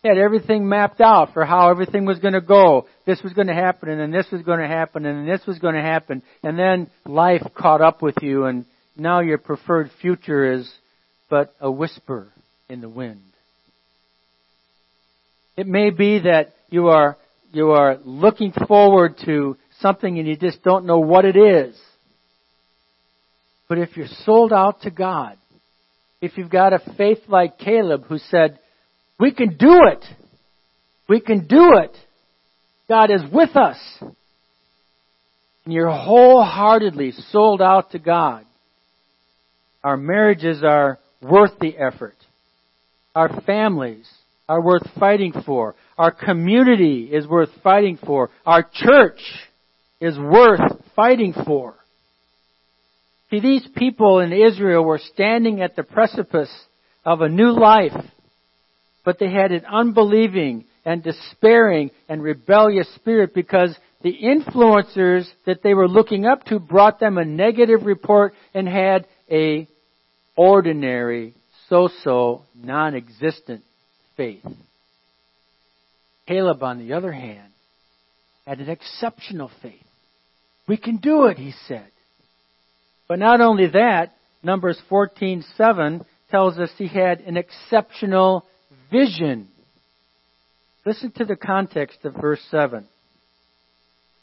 He 0.00 0.08
had 0.08 0.16
everything 0.16 0.66
mapped 0.66 1.02
out 1.02 1.34
for 1.34 1.44
how 1.44 1.68
everything 1.68 2.06
was 2.06 2.18
going 2.18 2.32
to 2.32 2.40
go. 2.40 2.86
This 3.04 3.22
was 3.22 3.34
going 3.34 3.48
to 3.48 3.54
happen, 3.54 3.90
and 3.90 4.00
then 4.00 4.10
this 4.10 4.30
was 4.32 4.40
going 4.40 4.60
to 4.60 4.66
happen, 4.66 5.04
and 5.04 5.18
then 5.18 5.26
this 5.26 5.46
was 5.46 5.58
going 5.58 5.74
to 5.74 5.82
happen. 5.82 6.22
And 6.42 6.58
then 6.58 6.90
life 7.04 7.42
caught 7.54 7.82
up 7.82 8.00
with 8.00 8.22
you, 8.22 8.46
and 8.46 8.64
now 8.96 9.20
your 9.20 9.36
preferred 9.36 9.90
future 10.00 10.54
is 10.54 10.72
but 11.28 11.54
a 11.60 11.70
whisper 11.70 12.28
in 12.70 12.80
the 12.80 12.88
wind. 12.88 13.31
It 15.56 15.66
may 15.66 15.90
be 15.90 16.20
that 16.20 16.54
you 16.70 16.88
are, 16.88 17.16
you 17.52 17.72
are 17.72 17.98
looking 18.04 18.52
forward 18.66 19.16
to 19.26 19.56
something 19.80 20.18
and 20.18 20.26
you 20.26 20.36
just 20.36 20.62
don't 20.62 20.86
know 20.86 20.98
what 20.98 21.24
it 21.24 21.36
is. 21.36 21.78
But 23.68 23.78
if 23.78 23.96
you're 23.96 24.06
sold 24.24 24.52
out 24.52 24.82
to 24.82 24.90
God, 24.90 25.36
if 26.20 26.38
you've 26.38 26.50
got 26.50 26.72
a 26.72 26.80
faith 26.96 27.18
like 27.28 27.58
Caleb 27.58 28.04
who 28.06 28.18
said, 28.18 28.58
we 29.18 29.32
can 29.32 29.56
do 29.56 29.80
it. 29.86 30.04
We 31.08 31.20
can 31.20 31.46
do 31.46 31.78
it. 31.78 31.96
God 32.88 33.10
is 33.10 33.22
with 33.32 33.56
us. 33.56 33.78
And 34.00 35.74
you're 35.74 35.90
wholeheartedly 35.90 37.12
sold 37.30 37.60
out 37.60 37.92
to 37.92 37.98
God. 37.98 38.44
Our 39.84 39.96
marriages 39.96 40.62
are 40.62 40.98
worth 41.20 41.58
the 41.60 41.76
effort. 41.76 42.16
Our 43.14 43.40
families 43.42 44.08
are 44.48 44.60
worth 44.60 44.88
fighting 44.98 45.32
for. 45.46 45.74
Our 45.96 46.10
community 46.10 47.08
is 47.12 47.26
worth 47.26 47.50
fighting 47.62 47.98
for. 48.04 48.30
Our 48.44 48.68
church 48.72 49.20
is 50.00 50.18
worth 50.18 50.60
fighting 50.96 51.32
for. 51.46 51.74
See, 53.30 53.40
these 53.40 53.66
people 53.76 54.18
in 54.18 54.32
Israel 54.32 54.84
were 54.84 55.00
standing 55.14 55.62
at 55.62 55.76
the 55.76 55.84
precipice 55.84 56.52
of 57.04 57.20
a 57.20 57.28
new 57.28 57.50
life, 57.50 57.96
but 59.04 59.18
they 59.18 59.30
had 59.30 59.52
an 59.52 59.64
unbelieving 59.64 60.64
and 60.84 61.02
despairing 61.02 61.90
and 62.08 62.22
rebellious 62.22 62.92
spirit 62.96 63.32
because 63.32 63.74
the 64.02 64.14
influencers 64.22 65.26
that 65.46 65.62
they 65.62 65.74
were 65.74 65.88
looking 65.88 66.26
up 66.26 66.44
to 66.46 66.58
brought 66.58 66.98
them 66.98 67.16
a 67.16 67.24
negative 67.24 67.84
report 67.84 68.34
and 68.52 68.68
had 68.68 69.06
a 69.30 69.68
ordinary, 70.36 71.34
so-so, 71.68 72.42
non-existent 72.54 73.62
faith. 74.16 74.44
Caleb, 76.26 76.62
on 76.62 76.78
the 76.78 76.94
other 76.94 77.12
hand, 77.12 77.52
had 78.46 78.60
an 78.60 78.68
exceptional 78.68 79.50
faith. 79.60 79.84
We 80.66 80.76
can 80.76 80.96
do 80.96 81.26
it, 81.26 81.38
he 81.38 81.52
said. 81.66 81.90
But 83.08 83.18
not 83.18 83.40
only 83.40 83.68
that, 83.68 84.14
Numbers 84.42 84.80
14:7 84.90 86.04
tells 86.30 86.58
us 86.58 86.70
he 86.76 86.88
had 86.88 87.20
an 87.20 87.36
exceptional 87.36 88.46
vision. 88.90 89.48
Listen 90.84 91.12
to 91.12 91.24
the 91.24 91.36
context 91.36 92.04
of 92.04 92.14
verse 92.14 92.40
7. 92.50 92.86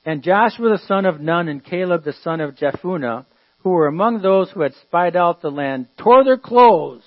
And 0.06 0.23
Joshua 0.23 0.69
the 0.69 0.88
son 0.88 1.06
of 1.06 1.21
Nun 1.21 1.47
and 1.47 1.63
Caleb 1.63 2.04
the 2.04 2.13
son 2.13 2.41
of 2.41 2.56
Jephunneh, 2.56 3.25
who 3.60 3.69
were 3.69 3.88
among 3.88 4.21
those 4.21 4.49
who 4.52 4.62
had 4.62 4.73
spied 4.73 5.15
out 5.15 5.41
the 5.41 5.52
land, 5.52 5.88
tore 5.97 6.23
their 6.23 6.38
clothes 6.38 7.04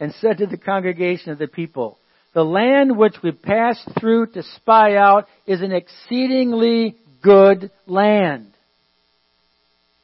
and 0.00 0.12
said 0.14 0.38
to 0.38 0.46
the 0.46 0.56
congregation 0.56 1.30
of 1.30 1.38
the 1.38 1.46
people, 1.46 1.98
The 2.34 2.44
land 2.44 2.96
which 2.98 3.14
we 3.22 3.30
passed 3.30 3.88
through 3.98 4.26
to 4.32 4.42
spy 4.42 4.96
out 4.96 5.26
is 5.46 5.62
an 5.62 5.72
exceedingly 5.72 6.96
good 7.22 7.70
land. 7.86 8.48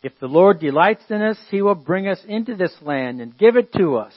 If 0.03 0.13
the 0.21 0.29
Lord 0.29 0.61
delights 0.61 1.03
in 1.11 1.21
us, 1.21 1.39
He 1.51 1.61
will 1.61 1.75
bring 1.75 2.09
us 2.09 2.21
into 2.27 2.55
this 2.55 2.75
land 2.81 3.21
and 3.21 3.37
give 3.37 3.57
it 3.57 3.73
to 3.75 3.97
us, 3.97 4.15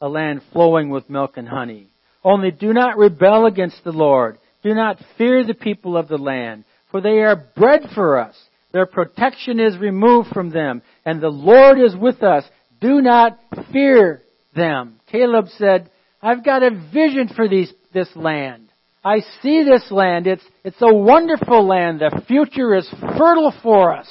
a 0.00 0.08
land 0.08 0.42
flowing 0.52 0.90
with 0.90 1.08
milk 1.08 1.36
and 1.36 1.48
honey. 1.48 1.86
Only 2.24 2.50
do 2.50 2.72
not 2.72 2.98
rebel 2.98 3.46
against 3.46 3.84
the 3.84 3.92
Lord. 3.92 4.38
Do 4.62 4.74
not 4.74 4.98
fear 5.16 5.44
the 5.44 5.54
people 5.54 5.96
of 5.96 6.08
the 6.08 6.18
land, 6.18 6.64
for 6.90 7.00
they 7.00 7.20
are 7.20 7.36
bread 7.36 7.82
for 7.94 8.18
us. 8.18 8.36
Their 8.72 8.86
protection 8.86 9.60
is 9.60 9.78
removed 9.78 10.30
from 10.30 10.50
them, 10.50 10.82
and 11.04 11.20
the 11.20 11.28
Lord 11.28 11.78
is 11.78 11.94
with 11.94 12.22
us. 12.22 12.44
Do 12.80 13.00
not 13.00 13.38
fear 13.72 14.22
them. 14.56 14.96
Caleb 15.10 15.46
said, 15.56 15.90
I've 16.24 16.42
got 16.42 16.62
a 16.62 16.70
vision 16.70 17.28
for 17.36 17.46
these, 17.46 17.70
this 17.92 18.08
land. 18.16 18.70
I 19.04 19.18
see 19.42 19.62
this 19.62 19.90
land. 19.90 20.26
It's, 20.26 20.42
it's 20.64 20.80
a 20.80 20.92
wonderful 20.92 21.68
land. 21.68 22.00
The 22.00 22.22
future 22.26 22.74
is 22.74 22.88
fertile 23.18 23.52
for 23.62 23.94
us. 23.94 24.08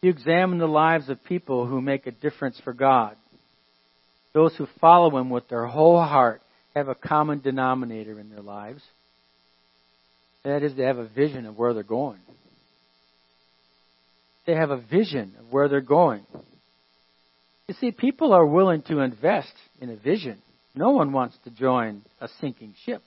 You 0.00 0.08
examine 0.08 0.58
the 0.58 0.66
lives 0.66 1.10
of 1.10 1.22
people 1.24 1.66
who 1.66 1.82
make 1.82 2.06
a 2.06 2.12
difference 2.12 2.58
for 2.64 2.72
God. 2.72 3.14
Those 4.32 4.56
who 4.56 4.66
follow 4.80 5.14
Him 5.18 5.28
with 5.28 5.48
their 5.48 5.66
whole 5.66 6.02
heart 6.02 6.40
have 6.74 6.88
a 6.88 6.94
common 6.94 7.40
denominator 7.40 8.18
in 8.18 8.30
their 8.30 8.40
lives. 8.40 8.82
That 10.44 10.62
is, 10.62 10.74
they 10.74 10.84
have 10.84 10.98
a 10.98 11.08
vision 11.08 11.44
of 11.44 11.58
where 11.58 11.74
they're 11.74 11.82
going. 11.82 12.20
They 14.46 14.54
have 14.54 14.70
a 14.70 14.80
vision 14.80 15.34
of 15.38 15.52
where 15.52 15.68
they're 15.68 15.82
going. 15.82 16.24
You 17.68 17.74
see, 17.80 17.90
people 17.92 18.32
are 18.32 18.44
willing 18.44 18.82
to 18.82 19.00
invest 19.00 19.52
in 19.80 19.90
a 19.90 19.96
vision. 19.96 20.38
No 20.74 20.90
one 20.90 21.12
wants 21.12 21.36
to 21.44 21.50
join 21.50 22.02
a 22.20 22.28
sinking 22.40 22.74
ship. 22.84 23.02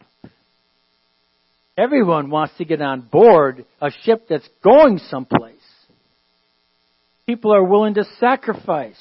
Everyone 1.78 2.32
wants 2.32 2.56
to 2.58 2.66
get 2.66 2.82
on 2.82 3.02
board 3.02 3.66
a 3.80 3.92
ship 4.04 4.26
that's 4.28 4.48
going 4.64 4.98
someplace. 4.98 5.54
People 7.28 7.54
are 7.54 7.64
willing 7.64 7.94
to 7.96 8.06
sacrifice 8.20 9.00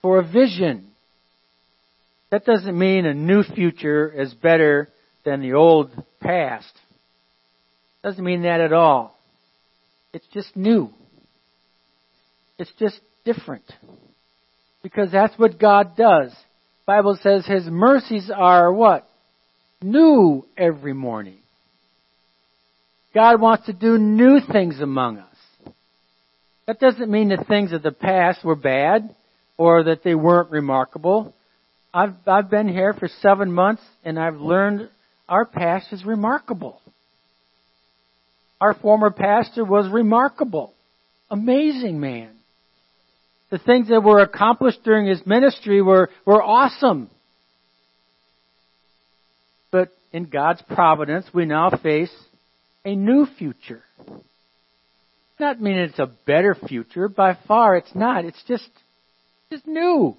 for 0.00 0.18
a 0.18 0.26
vision. 0.26 0.86
That 2.30 2.46
doesn't 2.46 2.78
mean 2.78 3.04
a 3.04 3.12
new 3.12 3.42
future 3.42 4.08
is 4.08 4.32
better 4.32 4.88
than 5.24 5.42
the 5.42 5.54
old 5.54 5.90
past. 6.20 6.72
Doesn't 8.02 8.24
mean 8.24 8.42
that 8.42 8.60
at 8.60 8.72
all. 8.72 9.18
It's 10.14 10.26
just 10.32 10.56
new. 10.56 10.88
It's 12.58 12.72
just 12.78 12.98
different. 13.26 13.64
Because 14.82 15.10
that's 15.12 15.38
what 15.38 15.58
God 15.58 15.96
does. 15.96 16.32
Bible 16.86 17.18
says 17.22 17.46
his 17.46 17.64
mercies 17.66 18.30
are 18.34 18.72
what? 18.72 19.08
New 19.82 20.46
every 20.56 20.92
morning. 20.92 21.38
God 23.14 23.40
wants 23.40 23.66
to 23.66 23.72
do 23.72 23.98
new 23.98 24.40
things 24.40 24.80
among 24.80 25.18
us. 25.18 25.26
That 26.66 26.80
doesn't 26.80 27.10
mean 27.10 27.30
that 27.30 27.46
things 27.48 27.72
of 27.72 27.82
the 27.82 27.90
past 27.90 28.44
were 28.44 28.56
bad 28.56 29.14
or 29.56 29.84
that 29.84 30.04
they 30.04 30.14
weren't 30.14 30.50
remarkable. 30.50 31.34
I've, 31.92 32.14
I've 32.26 32.50
been 32.50 32.68
here 32.68 32.94
for 32.94 33.08
seven 33.20 33.52
months 33.52 33.82
and 34.04 34.18
I've 34.18 34.36
learned 34.36 34.88
our 35.28 35.44
past 35.44 35.92
is 35.92 36.04
remarkable. 36.04 36.80
Our 38.60 38.74
former 38.74 39.10
pastor 39.10 39.64
was 39.64 39.90
remarkable. 39.90 40.72
Amazing 41.30 41.98
man. 41.98 42.30
The 43.50 43.58
things 43.58 43.88
that 43.88 44.02
were 44.02 44.20
accomplished 44.20 44.84
during 44.84 45.06
his 45.06 45.24
ministry 45.26 45.82
were, 45.82 46.10
were 46.24 46.42
awesome. 46.42 47.10
But 49.70 49.88
in 50.12 50.24
God's 50.24 50.62
providence, 50.62 51.26
we 51.34 51.46
now 51.46 51.70
face 51.70 52.12
a 52.84 52.94
new 52.94 53.26
future 53.38 53.82
not 55.40 55.60
mean 55.60 55.78
it's 55.78 55.98
a 55.98 56.10
better 56.26 56.54
future. 56.54 57.08
By 57.08 57.36
far, 57.48 57.76
it's 57.76 57.94
not. 57.94 58.24
It's 58.24 58.42
just, 58.46 58.68
just 59.50 59.66
new. 59.66 60.16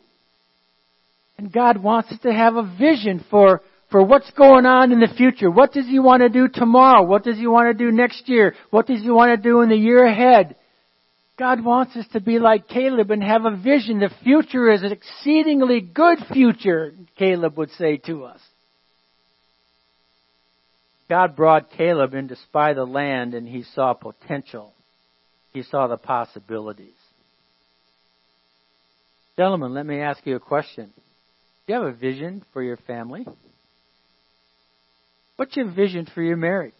And 1.38 1.54
God 1.54 1.82
wants 1.82 2.12
us 2.12 2.20
to 2.24 2.34
have 2.34 2.56
a 2.56 2.76
vision 2.78 3.24
for, 3.30 3.62
for 3.92 4.04
what's 4.04 4.30
going 4.32 4.66
on 4.66 4.92
in 4.92 5.00
the 5.00 5.14
future. 5.16 5.50
What 5.50 5.72
does 5.72 5.86
He 5.86 6.00
want 6.00 6.24
to 6.24 6.30
do 6.30 6.48
tomorrow? 6.48 7.04
What 7.04 7.24
does 7.24 7.38
He 7.38 7.48
want 7.48 7.76
to 7.76 7.86
do 7.86 7.92
next 7.92 8.28
year? 8.28 8.56
What 8.72 8.88
does 8.88 9.02
He 9.02 9.10
want 9.10 9.32
to 9.32 9.42
do 9.42 9.62
in 9.62 9.70
the 9.70 9.78
year 9.78 10.04
ahead? 10.04 10.56
God 11.38 11.64
wants 11.64 11.96
us 11.96 12.06
to 12.14 12.20
be 12.20 12.40
like 12.40 12.68
Caleb 12.68 13.10
and 13.10 13.24
have 13.24 13.46
a 13.46 13.56
vision. 13.56 14.00
The 14.00 14.12
future 14.24 14.72
is 14.72 14.84
an 14.84 14.92
exceedingly 14.92 15.82
good 15.82 16.20
future, 16.32 16.94
Caleb 17.18 17.58
would 17.58 17.72
say 17.72 17.98
to 18.06 18.26
us. 18.26 18.42
God 21.10 21.36
brought 21.36 21.72
Caleb 21.72 22.14
in 22.14 22.30
to 22.30 22.36
spy 22.36 22.74
the 22.74 22.86
land 22.86 23.34
and 23.34 23.48
he 23.48 23.64
saw 23.64 23.94
potential. 23.94 24.74
He 25.52 25.64
saw 25.64 25.88
the 25.88 25.98
possibilities. 25.98 26.94
Gentlemen, 29.36 29.74
let 29.74 29.86
me 29.86 30.00
ask 30.00 30.26
you 30.26 30.36
a 30.36 30.40
question. 30.40 30.94
Do 31.66 31.74
you 31.74 31.80
have 31.80 31.94
a 31.94 31.98
vision 31.98 32.46
for 32.54 32.62
your 32.62 32.78
family? 32.78 33.26
What's 35.36 35.56
your 35.58 35.72
vision 35.72 36.08
for 36.14 36.22
your 36.22 36.38
marriage? 36.38 36.74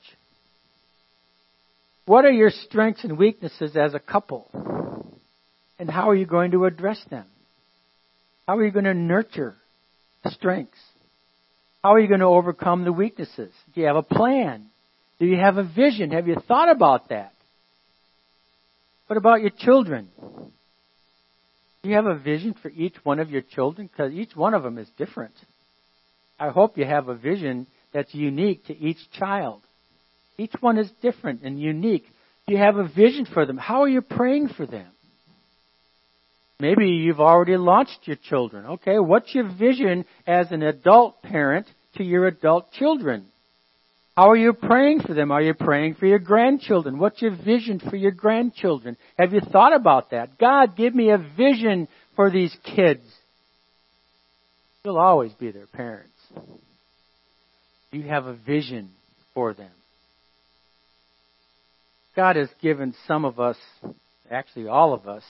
What 2.12 2.26
are 2.26 2.32
your 2.32 2.50
strengths 2.50 3.06
and 3.06 3.18
weaknesses 3.18 3.78
as 3.78 3.94
a 3.94 4.00
couple? 4.00 4.52
And 5.80 5.90
how 5.90 6.10
are 6.10 6.14
you 6.14 6.26
going 6.26 6.52
to 6.52 6.66
address 6.66 7.02
them? 7.10 7.26
How 8.46 8.58
are 8.58 8.66
you 8.66 8.72
going 8.72 8.84
to 8.84 8.94
nurture 8.94 9.56
the 10.22 10.32
strengths? 10.32 10.78
How 11.82 11.94
are 11.94 12.02
you 12.02 12.10
going 12.10 12.20
to 12.20 12.26
overcome 12.26 12.84
the 12.84 12.92
weaknesses? 12.92 13.54
Do 13.74 13.80
you 13.80 13.88
have 13.88 13.96
a 13.96 14.04
plan? 14.04 14.66
Do 15.22 15.26
you 15.26 15.38
have 15.38 15.56
a 15.56 15.64
vision? 15.64 16.12
Have 16.12 16.28
you 16.28 16.36
thought 16.50 16.70
about 16.70 17.08
that? 17.08 17.32
What 19.08 19.16
about 19.16 19.40
your 19.40 19.52
children? 19.58 20.10
Do 21.82 21.90
you 21.90 21.96
have 21.96 22.08
a 22.08 22.20
vision 22.20 22.56
for 22.62 22.68
each 22.72 22.96
one 23.06 23.22
of 23.22 23.30
your 23.30 23.42
children? 23.42 23.88
Because 23.88 24.12
each 24.12 24.36
one 24.36 24.54
of 24.54 24.64
them 24.64 24.78
is 24.80 24.90
different. 24.98 25.36
I 26.38 26.50
hope 26.50 26.78
you 26.78 26.84
have 26.84 27.08
a 27.08 27.16
vision 27.16 27.68
that's 27.94 28.14
unique 28.14 28.66
to 28.66 28.78
each 28.78 29.00
child. 29.18 29.62
Each 30.38 30.54
one 30.60 30.78
is 30.78 30.90
different 31.02 31.42
and 31.44 31.60
unique. 31.60 32.06
Do 32.48 32.54
you 32.54 32.60
have 32.60 32.78
a 32.78 32.88
vision 32.88 33.26
for 33.26 33.46
them? 33.46 33.58
How 33.58 33.84
are 33.84 33.90
you 33.90 34.02
praying 34.02 34.50
for 34.50 34.66
them? 34.66 34.88
Maybe 36.60 36.90
you've 36.90 37.20
already 37.20 37.58
launched 37.58 38.00
your 38.04 38.18
children. 38.18 38.66
Okay, 38.66 39.00
what's 39.00 39.34
your 39.34 39.52
vision 39.52 40.06
as 40.28 40.52
an 40.52 40.62
adult 40.62 41.22
parent 41.24 41.68
to 41.96 42.04
your 42.04 42.28
adult 42.28 42.72
children? 42.74 43.26
How 44.16 44.30
are 44.30 44.38
you 44.38 44.54
praying 44.54 45.02
for 45.02 45.14
them? 45.14 45.32
Are 45.32 45.42
you 45.42 45.54
praying 45.54 45.96
for 45.96 46.06
your 46.06 46.20
grandchildren? 46.20 47.00
What's 47.00 47.22
your 47.22 47.36
vision 47.36 47.80
for 47.80 47.96
your 47.96 48.12
grandchildren? 48.12 48.98
Have 49.18 49.34
you 49.34 49.40
thought 49.40 49.76
about 49.76 50.12
that? 50.12 50.38
God, 50.38 50.76
give 50.78 50.94
me 50.94 51.10
a 51.10 51.18
vision 51.18 51.88
for 52.16 52.30
these 52.30 52.56
kids. 52.76 53.02
You'll 54.84 55.00
always 55.00 55.34
be 55.34 55.52
their 55.52 55.68
parents. 55.68 56.10
You 57.92 58.04
have 58.04 58.26
a 58.26 58.34
vision 58.34 58.92
for 59.34 59.54
them. 59.54 59.72
God 62.16 62.36
has 62.36 62.50
given 62.62 62.94
some 63.08 63.26
of 63.26 63.40
us, 63.40 63.58
actually 64.30 64.68
all 64.68 64.94
of 64.94 65.08
us, 65.08 65.24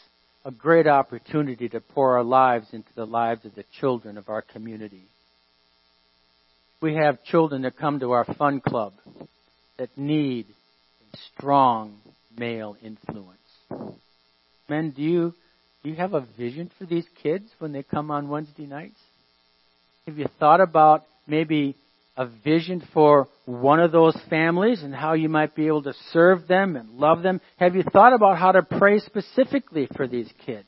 a 0.43 0.51
great 0.51 0.87
opportunity 0.87 1.69
to 1.69 1.79
pour 1.79 2.17
our 2.17 2.23
lives 2.23 2.67
into 2.71 2.89
the 2.95 3.05
lives 3.05 3.45
of 3.45 3.53
the 3.53 3.65
children 3.79 4.17
of 4.17 4.29
our 4.29 4.41
community. 4.41 5.03
We 6.81 6.95
have 6.95 7.23
children 7.23 7.61
that 7.61 7.77
come 7.77 7.99
to 7.99 8.11
our 8.11 8.25
fun 8.25 8.59
club 8.59 8.93
that 9.77 9.95
need 9.95 10.47
strong 11.35 11.99
male 12.35 12.75
influence. 12.83 13.37
Men, 14.67 14.91
do 14.91 15.03
you 15.03 15.33
do 15.83 15.89
you 15.89 15.95
have 15.95 16.13
a 16.13 16.25
vision 16.37 16.71
for 16.77 16.85
these 16.85 17.05
kids 17.21 17.45
when 17.59 17.71
they 17.71 17.83
come 17.83 18.11
on 18.11 18.29
Wednesday 18.29 18.65
nights? 18.65 18.99
Have 20.07 20.17
you 20.17 20.27
thought 20.39 20.61
about 20.61 21.03
maybe 21.27 21.75
a 22.17 22.27
vision 22.43 22.83
for 22.93 23.27
one 23.45 23.79
of 23.79 23.91
those 23.91 24.17
families 24.29 24.83
and 24.83 24.93
how 24.93 25.13
you 25.13 25.29
might 25.29 25.55
be 25.55 25.67
able 25.67 25.83
to 25.83 25.93
serve 26.11 26.47
them 26.47 26.75
and 26.75 26.89
love 26.91 27.23
them? 27.23 27.41
Have 27.57 27.75
you 27.75 27.83
thought 27.83 28.13
about 28.13 28.37
how 28.37 28.51
to 28.51 28.63
pray 28.63 28.99
specifically 28.99 29.87
for 29.95 30.07
these 30.07 30.31
kids? 30.45 30.67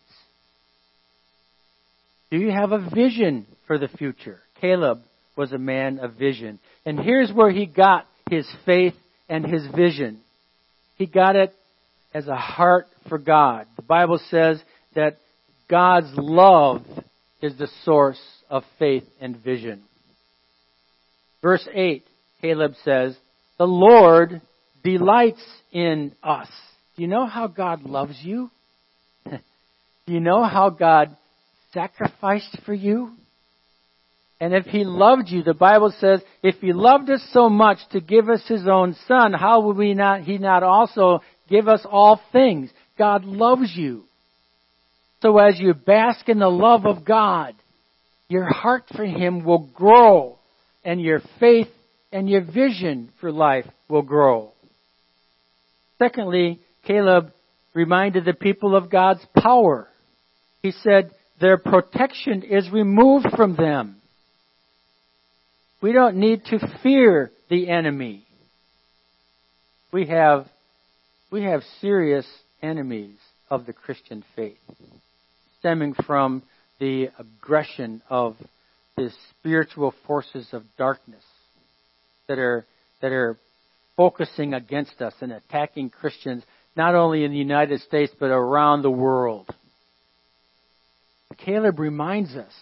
Do 2.32 2.38
you 2.38 2.52
have 2.52 2.72
a 2.72 2.90
vision 2.90 3.46
for 3.68 3.78
the 3.78 3.88
future? 3.88 4.40
Caleb 4.60 5.02
was 5.36 5.52
a 5.52 5.58
man 5.58 6.00
of 6.00 6.16
vision. 6.16 6.60
And 6.86 7.00
here's 7.00 7.32
where 7.32 7.52
he 7.52 7.66
got 7.66 8.08
his 8.30 8.48
faith 8.66 8.96
and 9.30 9.46
his 9.46 9.66
vision. 9.76 10.22
He 10.96 11.06
got 11.06 11.36
it 11.36 11.54
as 12.14 12.28
a 12.28 12.36
heart 12.36 12.88
for 13.10 13.18
God. 13.18 13.68
The 13.76 13.84
Bible 13.84 14.20
says 14.30 14.62
that 14.96 15.18
God's 15.70 16.12
love 16.16 16.84
is 17.42 17.58
the 17.58 17.70
source 17.84 18.22
of 18.50 18.64
faith 18.80 19.04
and 19.20 19.36
vision. 19.38 19.84
Verse 21.44 21.68
8, 21.72 22.06
Caleb 22.42 22.74
says, 22.86 23.16
The 23.60 23.68
Lord 23.68 24.42
delights 24.82 25.44
in 25.74 26.14
us. 26.24 26.48
Do 26.96 27.02
you 27.02 27.10
know 27.10 27.28
how 27.28 27.48
God 27.48 27.84
loves 27.84 28.18
you? 28.24 28.50
Do 29.26 29.38
you 30.08 30.22
know 30.22 30.44
how 30.46 30.70
God 30.70 31.18
sacrificed 31.74 32.58
for 32.66 32.74
you? 32.74 33.12
And 34.40 34.54
if 34.54 34.66
He 34.66 34.86
loved 34.86 35.28
you, 35.28 35.44
the 35.44 35.54
Bible 35.54 35.94
says, 36.00 36.22
if 36.42 36.56
He 36.56 36.72
loved 36.72 37.10
us 37.10 37.26
so 37.34 37.50
much 37.50 37.80
to 37.92 38.00
give 38.00 38.30
us 38.30 38.44
His 38.48 38.66
own 38.66 38.96
Son, 39.06 39.34
how 39.34 39.62
would 39.62 39.76
we 39.78 39.94
not, 39.94 40.22
He 40.22 40.38
not 40.38 40.64
also 40.64 41.20
give 41.50 41.68
us 41.68 41.86
all 41.90 42.22
things? 42.32 42.70
God 42.98 43.26
loves 43.26 43.74
you. 43.76 44.06
So 45.22 45.38
as 45.40 45.60
you 45.60 45.74
bask 45.74 46.30
in 46.30 46.40
the 46.40 46.50
love 46.50 46.86
of 46.86 47.04
God, 47.04 47.54
your 48.30 48.46
heart 48.46 48.86
for 48.96 49.06
Him 49.06 49.44
will 49.44 49.70
grow 49.74 50.38
and 50.84 51.02
your 51.02 51.22
faith 51.40 51.70
and 52.12 52.30
your 52.30 52.42
vision 52.42 53.12
for 53.20 53.32
life 53.32 53.66
will 53.88 54.02
grow. 54.02 54.52
Secondly, 55.98 56.60
Caleb 56.86 57.32
reminded 57.74 58.26
the 58.26 58.34
people 58.34 58.76
of 58.76 58.90
God's 58.90 59.26
power. 59.38 59.88
He 60.62 60.72
said, 60.72 61.12
their 61.40 61.58
protection 61.58 62.44
is 62.44 62.70
removed 62.70 63.28
from 63.36 63.56
them. 63.56 63.98
We 65.82 65.92
don't 65.92 66.18
need 66.18 66.46
to 66.46 66.60
fear 66.82 67.32
the 67.50 67.70
enemy. 67.70 68.26
We 69.92 70.08
have, 70.08 70.48
we 71.32 71.44
have 71.44 71.62
serious 71.82 72.26
enemies 72.62 73.18
of 73.50 73.66
the 73.66 73.74
Christian 73.74 74.24
faith, 74.36 74.58
stemming 75.60 75.96
from 76.06 76.44
the 76.80 77.10
aggression 77.20 78.02
of 78.10 78.36
the 78.98 79.12
spiritual 79.32 79.94
forces 80.06 80.48
of 80.52 80.64
darkness 80.78 81.24
that 82.28 82.40
are 82.40 82.66
that 83.02 83.12
are 83.12 83.38
focusing 83.98 84.54
against 84.54 85.02
us 85.02 85.14
and 85.22 85.32
attacking 85.32 85.90
Christians 85.90 86.44
not 86.76 86.96
only 86.96 87.24
in 87.24 87.32
the 87.32 87.38
United 87.38 87.82
States 87.82 88.14
but 88.20 88.28
around 88.28 88.82
the 88.82 88.92
world. 88.92 89.54
Caleb 91.38 91.80
reminds 91.80 92.36
us 92.36 92.54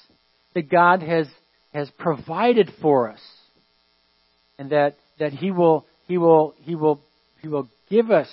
that 0.54 0.70
God 0.70 1.02
has 1.02 1.28
has 1.74 1.90
provided 1.98 2.72
for 2.82 3.10
us 3.10 3.22
and 4.58 4.72
that 4.72 4.96
that 5.20 5.34
he 5.34 5.52
will 5.52 5.86
he 6.08 6.18
will 6.18 6.56
he 6.60 6.76
will 6.76 7.02
he 7.42 7.48
will 7.48 7.70
give 7.90 8.10
us 8.10 8.30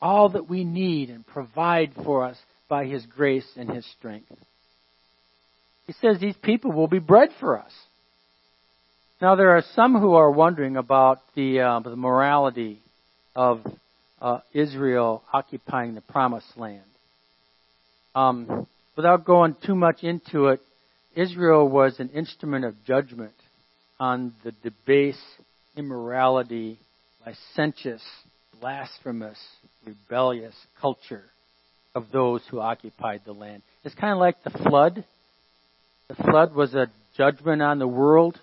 all 0.00 0.30
that 0.30 0.48
we 0.48 0.64
need 0.64 1.08
and 1.10 1.26
provide 1.26 1.92
for 2.04 2.24
us 2.26 2.36
by 2.68 2.84
his 2.86 3.06
grace 3.06 3.46
and 3.56 3.70
his 3.70 3.86
strength. 3.98 4.32
He 5.86 5.92
says 5.94 6.18
these 6.20 6.36
people 6.42 6.72
will 6.72 6.88
be 6.88 6.98
bread 6.98 7.30
for 7.40 7.58
us. 7.58 7.72
Now, 9.20 9.36
there 9.36 9.50
are 9.50 9.62
some 9.74 9.98
who 9.98 10.14
are 10.14 10.30
wondering 10.30 10.76
about 10.76 11.20
the, 11.34 11.60
uh, 11.60 11.80
the 11.80 11.96
morality 11.96 12.80
of 13.36 13.60
uh, 14.20 14.40
Israel 14.52 15.22
occupying 15.32 15.94
the 15.94 16.00
promised 16.00 16.56
land. 16.56 16.82
Um, 18.14 18.66
without 18.96 19.24
going 19.24 19.56
too 19.64 19.74
much 19.74 20.02
into 20.02 20.48
it, 20.48 20.60
Israel 21.14 21.68
was 21.68 21.98
an 21.98 22.10
instrument 22.10 22.64
of 22.64 22.74
judgment 22.84 23.34
on 24.00 24.34
the 24.44 24.52
debased 24.62 25.18
immorality, 25.76 26.78
licentious, 27.24 28.02
blasphemous, 28.60 29.38
rebellious 29.84 30.54
culture 30.80 31.24
of 31.94 32.06
those 32.12 32.42
who 32.50 32.60
occupied 32.60 33.20
the 33.24 33.32
land. 33.32 33.62
It's 33.84 33.94
kind 33.94 34.12
of 34.12 34.18
like 34.18 34.42
the 34.42 34.50
flood 34.50 35.04
the 36.08 36.14
flood 36.14 36.54
was 36.54 36.74
a 36.74 36.90
judgment 37.16 37.62
on 37.62 37.78
the 37.78 37.86
world. 37.86 38.38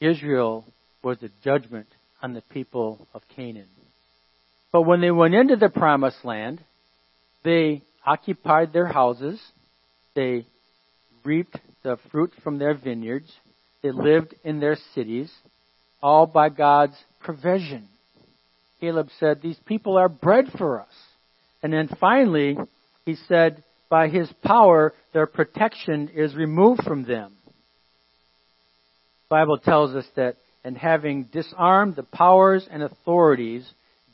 Israel 0.00 0.64
was 1.02 1.22
a 1.22 1.30
judgment 1.42 1.86
on 2.22 2.34
the 2.34 2.42
people 2.42 3.06
of 3.12 3.22
Canaan. 3.34 3.68
But 4.72 4.82
when 4.82 5.00
they 5.00 5.10
went 5.10 5.34
into 5.34 5.56
the 5.56 5.68
promised 5.68 6.24
land, 6.24 6.60
they 7.44 7.82
occupied 8.04 8.72
their 8.72 8.86
houses, 8.86 9.40
they 10.14 10.46
reaped 11.24 11.56
the 11.82 11.98
fruit 12.10 12.32
from 12.42 12.58
their 12.58 12.74
vineyards, 12.74 13.32
they 13.82 13.90
lived 13.90 14.34
in 14.42 14.60
their 14.60 14.76
cities, 14.94 15.30
all 16.02 16.26
by 16.26 16.48
God's 16.48 16.96
provision. 17.20 17.88
Caleb 18.80 19.08
said, 19.20 19.40
These 19.40 19.58
people 19.66 19.96
are 19.96 20.08
bread 20.08 20.46
for 20.58 20.80
us. 20.80 20.92
And 21.62 21.72
then 21.72 21.88
finally, 22.00 22.58
he 23.06 23.16
said, 23.28 23.62
by 23.94 24.08
his 24.08 24.28
power, 24.42 24.92
their 25.12 25.28
protection 25.28 26.10
is 26.16 26.34
removed 26.34 26.82
from 26.82 27.04
them. 27.04 27.32
The 27.46 29.28
Bible 29.28 29.56
tells 29.56 29.94
us 29.94 30.04
that, 30.16 30.34
and 30.64 30.76
having 30.76 31.28
disarmed 31.32 31.94
the 31.94 32.02
powers 32.02 32.66
and 32.68 32.82
authorities, 32.82 33.64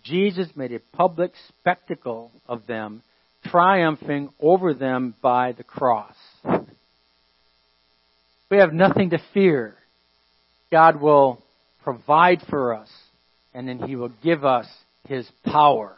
Jesus 0.04 0.48
made 0.54 0.74
a 0.74 0.80
public 0.94 1.32
spectacle 1.48 2.30
of 2.46 2.66
them, 2.66 3.00
triumphing 3.46 4.28
over 4.38 4.74
them 4.74 5.14
by 5.22 5.52
the 5.52 5.64
cross. 5.64 6.16
We 8.50 8.58
have 8.58 8.74
nothing 8.74 9.08
to 9.10 9.22
fear. 9.32 9.76
God 10.70 11.00
will 11.00 11.42
provide 11.82 12.42
for 12.50 12.74
us, 12.74 12.90
and 13.54 13.66
then 13.66 13.78
He 13.78 13.96
will 13.96 14.12
give 14.22 14.44
us 14.44 14.66
His 15.08 15.26
power. 15.46 15.96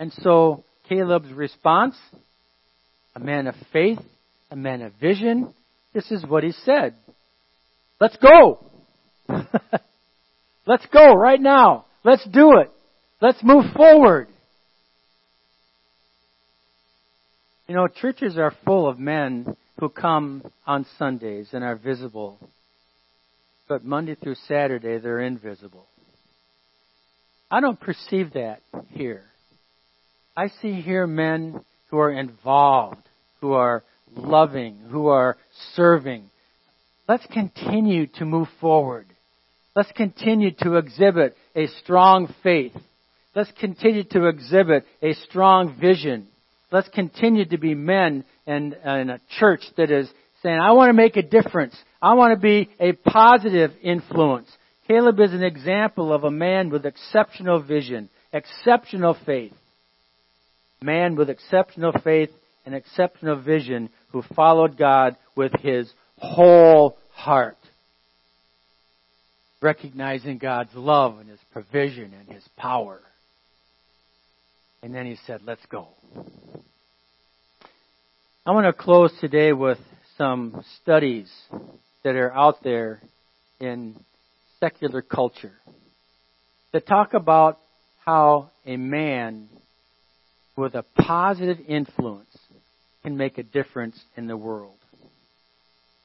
And 0.00 0.10
so, 0.22 0.64
Caleb's 0.88 1.30
response 1.30 1.94
a 3.18 3.24
man 3.24 3.48
of 3.48 3.54
faith, 3.72 3.98
a 4.50 4.56
man 4.56 4.80
of 4.80 4.92
vision. 5.00 5.52
This 5.92 6.10
is 6.12 6.24
what 6.24 6.44
he 6.44 6.52
said. 6.52 6.94
Let's 8.00 8.16
go. 8.16 8.64
Let's 10.66 10.86
go 10.92 11.14
right 11.14 11.40
now. 11.40 11.86
Let's 12.04 12.24
do 12.24 12.58
it. 12.58 12.70
Let's 13.20 13.42
move 13.42 13.64
forward. 13.74 14.28
You 17.66 17.74
know, 17.74 17.88
churches 17.88 18.38
are 18.38 18.54
full 18.64 18.88
of 18.88 19.00
men 19.00 19.56
who 19.80 19.88
come 19.88 20.44
on 20.64 20.86
Sundays 20.96 21.48
and 21.52 21.64
are 21.64 21.76
visible. 21.76 22.38
But 23.68 23.84
Monday 23.84 24.14
through 24.14 24.36
Saturday, 24.46 24.98
they're 24.98 25.20
invisible. 25.20 25.86
I 27.50 27.60
don't 27.60 27.80
perceive 27.80 28.34
that 28.34 28.60
here. 28.90 29.24
I 30.36 30.48
see 30.62 30.80
here 30.80 31.06
men 31.06 31.64
who 31.88 31.98
are 31.98 32.12
involved, 32.12 33.02
who 33.40 33.52
are 33.52 33.82
loving, 34.14 34.78
who 34.90 35.08
are 35.08 35.36
serving. 35.74 36.30
let's 37.08 37.26
continue 37.26 38.06
to 38.06 38.24
move 38.24 38.48
forward. 38.60 39.06
Let's 39.74 39.92
continue 39.92 40.50
to 40.62 40.76
exhibit 40.76 41.36
a 41.54 41.68
strong 41.82 42.34
faith. 42.42 42.72
Let's 43.34 43.52
continue 43.60 44.02
to 44.10 44.26
exhibit 44.26 44.84
a 45.00 45.14
strong 45.14 45.76
vision. 45.80 46.26
Let's 46.72 46.88
continue 46.88 47.44
to 47.46 47.58
be 47.58 47.74
men 47.74 48.24
and, 48.46 48.74
and 48.74 49.10
a 49.10 49.20
church 49.38 49.60
that 49.76 49.90
is 49.90 50.10
saying, 50.42 50.58
I 50.58 50.72
want 50.72 50.90
to 50.90 50.94
make 50.94 51.16
a 51.16 51.22
difference. 51.22 51.76
I 52.02 52.14
want 52.14 52.32
to 52.32 52.40
be 52.40 52.68
a 52.80 52.92
positive 52.92 53.70
influence. 53.82 54.48
Caleb 54.88 55.20
is 55.20 55.32
an 55.32 55.42
example 55.42 56.12
of 56.12 56.24
a 56.24 56.30
man 56.30 56.70
with 56.70 56.86
exceptional 56.86 57.62
vision, 57.62 58.08
exceptional 58.32 59.16
faith. 59.24 59.52
Man 60.80 61.16
with 61.16 61.30
exceptional 61.30 61.92
faith 62.04 62.30
and 62.64 62.74
exceptional 62.74 63.40
vision 63.40 63.90
who 64.12 64.22
followed 64.34 64.76
God 64.76 65.16
with 65.34 65.52
his 65.60 65.90
whole 66.18 66.98
heart. 67.10 67.56
Recognizing 69.60 70.38
God's 70.38 70.74
love 70.74 71.18
and 71.18 71.28
his 71.28 71.40
provision 71.52 72.14
and 72.14 72.28
his 72.28 72.46
power. 72.56 73.00
And 74.82 74.94
then 74.94 75.06
he 75.06 75.16
said, 75.26 75.40
let's 75.44 75.64
go. 75.66 75.88
I 78.46 78.52
want 78.52 78.66
to 78.66 78.72
close 78.72 79.12
today 79.20 79.52
with 79.52 79.78
some 80.16 80.64
studies 80.80 81.30
that 82.04 82.14
are 82.14 82.32
out 82.32 82.62
there 82.62 83.00
in 83.60 83.96
secular 84.60 85.02
culture 85.02 85.52
that 86.72 86.86
talk 86.86 87.14
about 87.14 87.58
how 88.04 88.50
a 88.64 88.76
man 88.76 89.48
with 90.58 90.74
a 90.74 90.82
positive 90.82 91.58
influence 91.68 92.36
can 93.04 93.16
make 93.16 93.38
a 93.38 93.44
difference 93.44 93.98
in 94.16 94.26
the 94.26 94.36
world. 94.36 94.74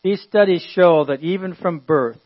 These 0.04 0.22
studies 0.22 0.66
show 0.76 1.06
that 1.06 1.22
even 1.22 1.56
from 1.56 1.80
birth, 1.80 2.20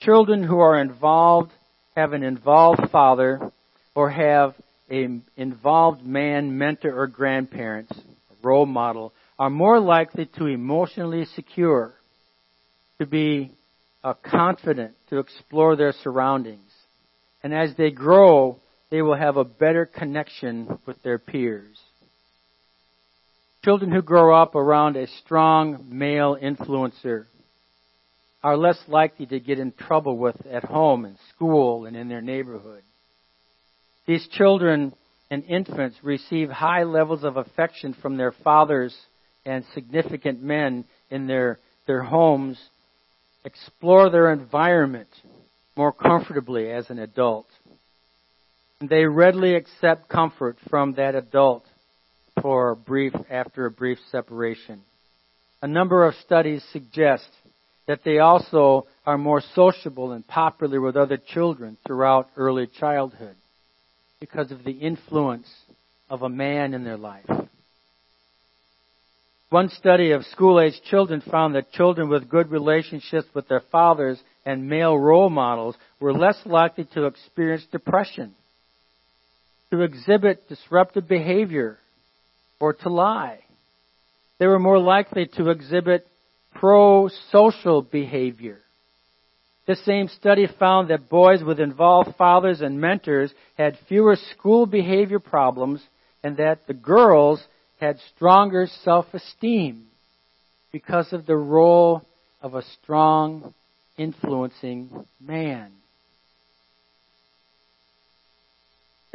children 0.00 0.44
who 0.44 0.60
are 0.60 0.80
involved 0.80 1.50
have 1.96 2.12
an 2.12 2.22
involved 2.22 2.88
father 2.92 3.50
or 3.96 4.10
have 4.10 4.54
an 4.88 5.24
involved 5.36 6.06
man, 6.06 6.56
mentor, 6.56 6.96
or 6.96 7.08
grandparents, 7.08 7.92
role 8.42 8.66
model, 8.66 9.12
are 9.36 9.50
more 9.50 9.80
likely 9.80 10.26
to 10.38 10.46
emotionally 10.46 11.24
secure, 11.34 11.92
to 13.00 13.06
be 13.06 13.50
uh, 14.04 14.14
confident, 14.22 14.94
to 15.10 15.18
explore 15.18 15.74
their 15.74 15.92
surroundings. 16.04 16.70
And 17.42 17.52
as 17.52 17.74
they 17.76 17.90
grow, 17.90 18.60
they 18.90 19.02
will 19.02 19.16
have 19.16 19.36
a 19.36 19.44
better 19.44 19.86
connection 19.86 20.78
with 20.86 21.02
their 21.02 21.18
peers. 21.18 21.78
Children 23.64 23.90
who 23.90 24.02
grow 24.02 24.34
up 24.34 24.54
around 24.54 24.96
a 24.96 25.08
strong 25.24 25.86
male 25.88 26.36
influencer 26.40 27.26
are 28.42 28.56
less 28.56 28.78
likely 28.86 29.26
to 29.26 29.40
get 29.40 29.58
in 29.58 29.72
trouble 29.72 30.16
with 30.16 30.36
at 30.46 30.62
home 30.62 31.04
and 31.04 31.16
school 31.34 31.84
and 31.84 31.96
in 31.96 32.08
their 32.08 32.20
neighborhood. 32.20 32.82
These 34.06 34.28
children 34.28 34.94
and 35.30 35.44
infants 35.44 35.96
receive 36.02 36.48
high 36.48 36.84
levels 36.84 37.24
of 37.24 37.36
affection 37.36 37.96
from 38.00 38.16
their 38.16 38.30
fathers 38.30 38.94
and 39.44 39.64
significant 39.74 40.42
men 40.42 40.84
in 41.10 41.26
their, 41.26 41.58
their 41.88 42.02
homes, 42.02 42.56
explore 43.44 44.10
their 44.10 44.32
environment 44.32 45.08
more 45.76 45.92
comfortably 45.92 46.70
as 46.70 46.88
an 46.88 47.00
adult. 47.00 47.46
They 48.80 49.06
readily 49.06 49.54
accept 49.54 50.10
comfort 50.10 50.58
from 50.68 50.94
that 50.94 51.14
adult 51.14 51.64
for 52.42 52.70
a 52.70 52.76
brief 52.76 53.14
after 53.30 53.64
a 53.64 53.70
brief 53.70 53.98
separation. 54.10 54.82
A 55.62 55.66
number 55.66 56.04
of 56.04 56.14
studies 56.16 56.62
suggest 56.72 57.26
that 57.86 58.04
they 58.04 58.18
also 58.18 58.86
are 59.06 59.16
more 59.16 59.40
sociable 59.54 60.12
and 60.12 60.26
popular 60.26 60.78
with 60.80 60.94
other 60.94 61.16
children 61.16 61.78
throughout 61.86 62.28
early 62.36 62.66
childhood 62.66 63.36
because 64.20 64.52
of 64.52 64.62
the 64.64 64.72
influence 64.72 65.48
of 66.10 66.20
a 66.20 66.28
man 66.28 66.74
in 66.74 66.84
their 66.84 66.98
life. 66.98 67.30
One 69.48 69.70
study 69.70 70.10
of 70.10 70.24
school 70.26 70.60
age 70.60 70.78
children 70.90 71.22
found 71.22 71.54
that 71.54 71.72
children 71.72 72.10
with 72.10 72.28
good 72.28 72.50
relationships 72.50 73.28
with 73.32 73.48
their 73.48 73.62
fathers 73.72 74.20
and 74.44 74.68
male 74.68 74.98
role 74.98 75.30
models 75.30 75.76
were 75.98 76.12
less 76.12 76.38
likely 76.44 76.84
to 76.92 77.06
experience 77.06 77.64
depression, 77.72 78.34
to 79.70 79.82
exhibit 79.82 80.48
disruptive 80.48 81.08
behavior, 81.08 81.78
or 82.60 82.72
to 82.72 82.88
lie. 82.88 83.40
They 84.38 84.46
were 84.46 84.58
more 84.58 84.78
likely 84.78 85.26
to 85.36 85.50
exhibit 85.50 86.06
pro-social 86.54 87.82
behavior. 87.82 88.60
The 89.66 89.76
same 89.76 90.08
study 90.08 90.46
found 90.58 90.90
that 90.90 91.08
boys 91.08 91.42
with 91.42 91.58
involved 91.58 92.14
fathers 92.16 92.60
and 92.60 92.80
mentors 92.80 93.32
had 93.56 93.78
fewer 93.88 94.16
school 94.32 94.66
behavior 94.66 95.18
problems 95.18 95.82
and 96.22 96.36
that 96.36 96.66
the 96.66 96.74
girls 96.74 97.42
had 97.80 97.98
stronger 98.14 98.68
self-esteem 98.84 99.86
because 100.70 101.12
of 101.12 101.26
the 101.26 101.36
role 101.36 102.02
of 102.40 102.54
a 102.54 102.62
strong, 102.82 103.54
influencing 103.98 105.06
man. 105.20 105.72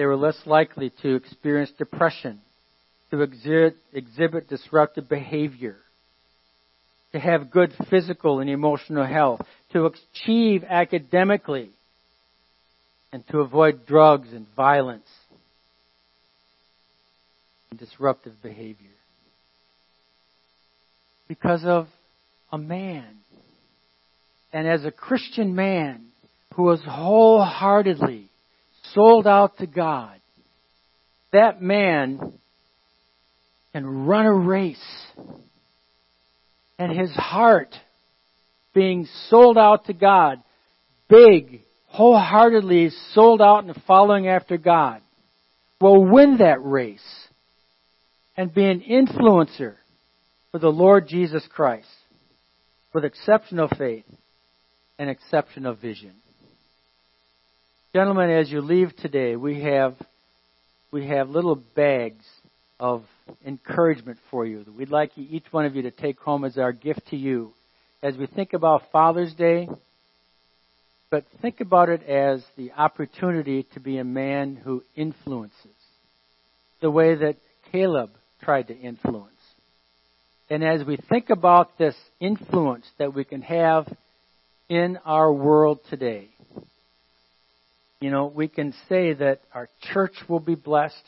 They 0.02 0.08
were 0.08 0.18
less 0.18 0.48
likely 0.48 0.92
to 1.04 1.14
experience 1.14 1.70
depression, 1.78 2.42
to 3.12 3.22
exhibit, 3.22 3.78
exhibit 3.94 4.50
disruptive 4.50 5.08
behavior, 5.08 5.78
to 7.12 7.20
have 7.20 7.52
good 7.52 7.72
physical 7.88 8.40
and 8.40 8.50
emotional 8.50 9.06
health, 9.06 9.42
to 9.74 9.86
achieve 9.86 10.64
academically, 10.68 11.70
and 13.14 13.24
to 13.28 13.42
avoid 13.42 13.86
drugs 13.86 14.30
and 14.34 14.48
violence 14.56 15.08
and 17.70 17.80
disruptive 17.80 18.42
behavior. 18.42 18.98
Because 21.28 21.64
of 21.64 21.86
a 22.52 22.58
man. 22.58 23.06
And 24.52 24.68
as 24.68 24.84
a 24.84 24.90
Christian 24.90 25.54
man 25.54 26.08
who 26.56 26.64
was 26.64 26.82
wholeheartedly 26.84 28.31
sold 28.94 29.28
out 29.28 29.58
to 29.58 29.68
God, 29.68 30.20
that 31.32 31.62
man 31.62 32.34
can 33.74 34.06
run 34.06 34.26
a 34.26 34.34
race 34.34 35.06
and 36.78 36.98
his 36.98 37.12
heart 37.12 37.76
being 38.74 39.08
sold 39.30 39.58
out 39.58 39.86
to 39.86 39.94
God, 39.94 40.40
big, 41.10 41.62
wholeheartedly 41.88 42.90
sold 43.14 43.42
out 43.42 43.64
and 43.64 43.76
following 43.86 44.28
after 44.28 44.58
God, 44.58 45.02
will 45.80 46.04
win 46.04 46.38
that 46.38 46.64
race 46.64 47.00
and 48.38 48.54
be 48.54 48.66
an 48.66 48.82
influencer 48.82 49.76
for 50.52 50.60
the 50.60 50.70
Lord 50.70 51.08
Jesus 51.08 51.48
Christ 51.54 51.88
with 52.94 53.06
exceptional 53.06 53.70
faith 53.78 54.06
and 54.98 55.10
exceptional 55.10 55.76
vision. 55.76 56.14
Gentlemen, 57.94 58.30
as 58.30 58.50
you 58.50 58.62
leave 58.62 58.96
today, 58.96 59.36
we 59.36 59.64
have 59.64 59.96
we 60.94 61.08
have 61.08 61.30
little 61.30 61.56
bags 61.56 62.24
of 62.80 63.04
encouragement 63.46 64.18
for 64.30 64.46
you 64.46 64.64
that 64.64 64.74
we'd 64.74 64.90
like 64.90 65.12
each 65.18 65.44
one 65.52 65.66
of 65.66 65.76
you 65.76 65.82
to 65.82 65.92
take 65.92 66.18
home 66.20 66.46
as 66.46 66.58
our 66.58 66.72
gift 66.72 67.02
to 67.10 67.18
you 67.18 67.52
as 68.02 68.16
we 68.16 68.28
think 68.28 68.54
about 68.54 68.84
Father's 68.94 69.34
Day. 69.34 69.68
But 71.10 71.26
think 71.42 71.60
about 71.60 71.90
it 71.90 72.02
as 72.04 72.42
the 72.56 72.72
opportunity 72.72 73.68
to 73.74 73.82
be 73.82 73.98
a 73.98 74.06
man 74.06 74.56
who 74.56 74.84
influences 74.96 75.52
the 76.80 76.90
way 76.90 77.16
that 77.16 77.36
Caleb 77.74 78.12
tried 78.42 78.70
to 78.70 78.78
influence. 78.78 79.28
And 80.50 80.64
as 80.64 80.86
we 80.86 80.96
think 81.10 81.30
about 81.30 81.78
this 81.78 81.96
influence 82.22 82.86
that 83.00 83.14
we 83.14 83.26
can 83.26 83.42
have 83.42 83.94
in 84.70 84.98
our 85.04 85.32
world 85.34 85.80
today, 85.90 86.30
you 88.02 88.10
know, 88.10 88.26
we 88.26 88.48
can 88.48 88.74
say 88.90 89.14
that 89.14 89.42
our 89.54 89.70
church 89.94 90.16
will 90.28 90.40
be 90.40 90.56
blessed, 90.56 91.04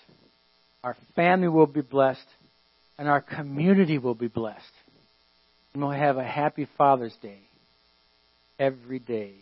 our 0.83 0.95
family 1.15 1.47
will 1.47 1.65
be 1.65 1.81
blessed, 1.81 2.27
and 2.99 3.09
our 3.09 3.19
community 3.19 3.97
will 3.97 4.13
be 4.13 4.27
blessed. 4.27 4.61
And 5.73 5.81
we'll 5.81 5.91
have 5.91 6.17
a 6.17 6.23
happy 6.23 6.67
Father's 6.77 7.15
Day 7.21 7.39
every 8.59 8.99
day 8.99 9.33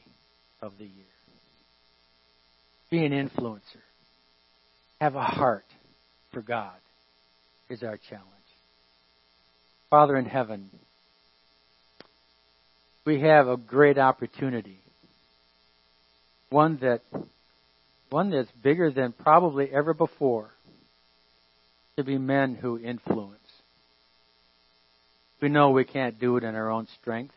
of 0.61 0.71
the 0.77 0.85
year. 0.85 1.05
Be 2.89 3.05
an 3.05 3.11
influencer. 3.11 3.59
Have 5.01 5.15
a 5.15 5.23
heart 5.23 5.65
for 6.31 6.41
God 6.41 6.75
is 7.69 7.83
our 7.83 7.99
challenge. 8.09 8.27
Father 9.89 10.15
in 10.15 10.25
heaven, 10.25 10.69
we 13.05 13.19
have 13.21 13.49
a 13.49 13.57
great 13.57 13.97
opportunity. 13.97 14.79
One 16.49 16.77
that 16.81 17.01
one 18.11 18.29
that's 18.29 18.51
bigger 18.61 18.91
than 18.91 19.13
probably 19.13 19.69
ever 19.71 19.93
before 19.93 20.51
to 21.95 22.03
be 22.03 22.17
men 22.17 22.55
who 22.55 22.77
influence. 22.77 23.37
We 25.41 25.49
know 25.49 25.71
we 25.71 25.85
can't 25.85 26.19
do 26.19 26.37
it 26.37 26.43
in 26.43 26.53
our 26.55 26.69
own 26.69 26.87
strength. 27.01 27.33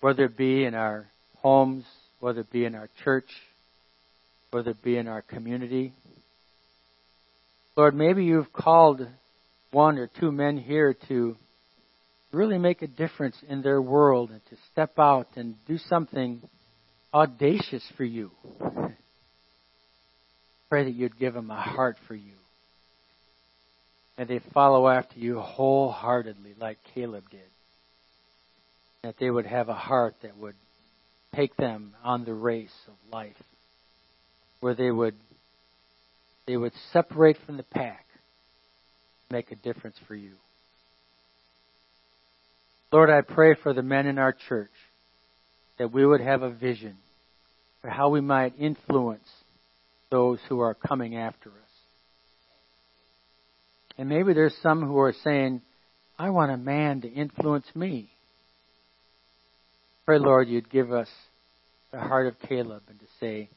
whether 0.00 0.24
it 0.24 0.36
be 0.36 0.64
in 0.64 0.74
our 0.74 1.06
homes, 1.36 1.84
whether 2.20 2.40
it 2.40 2.50
be 2.50 2.64
in 2.64 2.74
our 2.74 2.88
church, 3.04 3.28
whether 4.50 4.70
it 4.70 4.82
be 4.82 4.96
in 4.96 5.06
our 5.08 5.22
community. 5.22 5.92
Lord, 7.76 7.94
maybe 7.94 8.24
you've 8.24 8.52
called 8.52 9.06
one 9.70 9.98
or 9.98 10.08
two 10.18 10.32
men 10.32 10.56
here 10.56 10.94
to 11.08 11.36
really 12.32 12.58
make 12.58 12.82
a 12.82 12.86
difference 12.86 13.36
in 13.48 13.62
their 13.62 13.80
world 13.80 14.30
and 14.30 14.40
to 14.50 14.56
step 14.72 14.98
out 14.98 15.28
and 15.36 15.54
do 15.66 15.78
something 15.78 16.40
audacious 17.12 17.84
for 17.96 18.04
you. 18.04 18.30
Pray 20.70 20.84
that 20.84 20.94
you'd 20.94 21.18
give 21.18 21.34
them 21.34 21.50
a 21.50 21.60
heart 21.60 21.96
for 22.06 22.14
you. 22.14 22.32
And 24.16 24.28
they 24.28 24.40
follow 24.54 24.88
after 24.88 25.18
you 25.18 25.40
wholeheartedly, 25.40 26.54
like 26.58 26.78
Caleb 26.94 27.24
did. 27.30 27.40
That 29.02 29.16
they 29.18 29.30
would 29.30 29.46
have 29.46 29.68
a 29.68 29.74
heart 29.74 30.14
that 30.22 30.36
would 30.38 30.54
take 31.34 31.56
them 31.56 31.94
on 32.04 32.24
the 32.24 32.34
race 32.34 32.74
of 32.86 32.94
life, 33.12 33.36
where 34.60 34.74
they 34.74 34.90
would 34.90 35.14
they 36.46 36.56
would 36.56 36.72
separate 36.92 37.36
from 37.46 37.56
the 37.56 37.62
pack, 37.62 38.04
make 39.30 39.52
a 39.52 39.56
difference 39.56 39.96
for 40.06 40.14
you. 40.14 40.32
Lord, 42.92 43.08
I 43.08 43.20
pray 43.20 43.54
for 43.54 43.72
the 43.72 43.82
men 43.82 44.06
in 44.06 44.18
our 44.18 44.32
church 44.32 44.72
that 45.78 45.92
we 45.92 46.04
would 46.04 46.20
have 46.20 46.42
a 46.42 46.50
vision 46.50 46.96
for 47.80 47.88
how 47.88 48.08
we 48.08 48.20
might 48.20 48.54
influence 48.58 49.28
those 50.10 50.38
who 50.48 50.60
are 50.60 50.74
coming 50.74 51.16
after 51.16 51.50
us. 51.50 51.54
And 53.96 54.08
maybe 54.08 54.32
there's 54.32 54.56
some 54.62 54.82
who 54.82 54.98
are 54.98 55.14
saying, 55.24 55.62
I 56.18 56.30
want 56.30 56.52
a 56.52 56.56
man 56.56 57.02
to 57.02 57.08
influence 57.08 57.66
me. 57.74 58.10
Pray, 60.06 60.18
Lord, 60.18 60.48
you'd 60.48 60.70
give 60.70 60.92
us 60.92 61.08
the 61.92 62.00
heart 62.00 62.26
of 62.26 62.34
Caleb 62.48 62.82
and 62.88 62.98
to 62.98 63.06
say, 63.20 63.48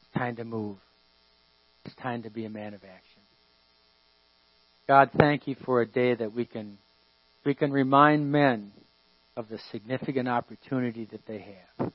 it's 0.00 0.18
time 0.18 0.36
to 0.36 0.44
move. 0.44 0.76
It's 1.84 1.94
time 1.96 2.22
to 2.24 2.30
be 2.30 2.44
a 2.44 2.50
man 2.50 2.74
of 2.74 2.82
action. 2.82 3.22
God, 4.88 5.10
thank 5.18 5.48
you 5.48 5.56
for 5.64 5.80
a 5.80 5.86
day 5.86 6.14
that 6.14 6.32
we 6.32 6.44
can 6.44 6.78
we 7.44 7.54
can 7.54 7.72
remind 7.72 8.30
men 8.30 8.72
of 9.36 9.48
the 9.48 9.58
significant 9.70 10.28
opportunity 10.28 11.06
that 11.12 11.26
they 11.26 11.56
have. 11.78 11.92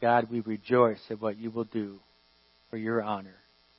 God, 0.00 0.28
we 0.30 0.40
rejoice 0.40 1.00
at 1.10 1.20
what 1.20 1.38
you 1.38 1.50
will 1.50 1.64
do 1.64 1.98
for 2.70 2.76
your 2.76 3.02
honor 3.02 3.36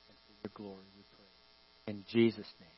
and 0.08 0.18
for 0.26 0.34
your 0.44 0.52
glory, 0.54 0.86
we 0.96 1.04
pray. 1.16 1.94
In 1.94 2.04
Jesus' 2.12 2.54
name. 2.60 2.75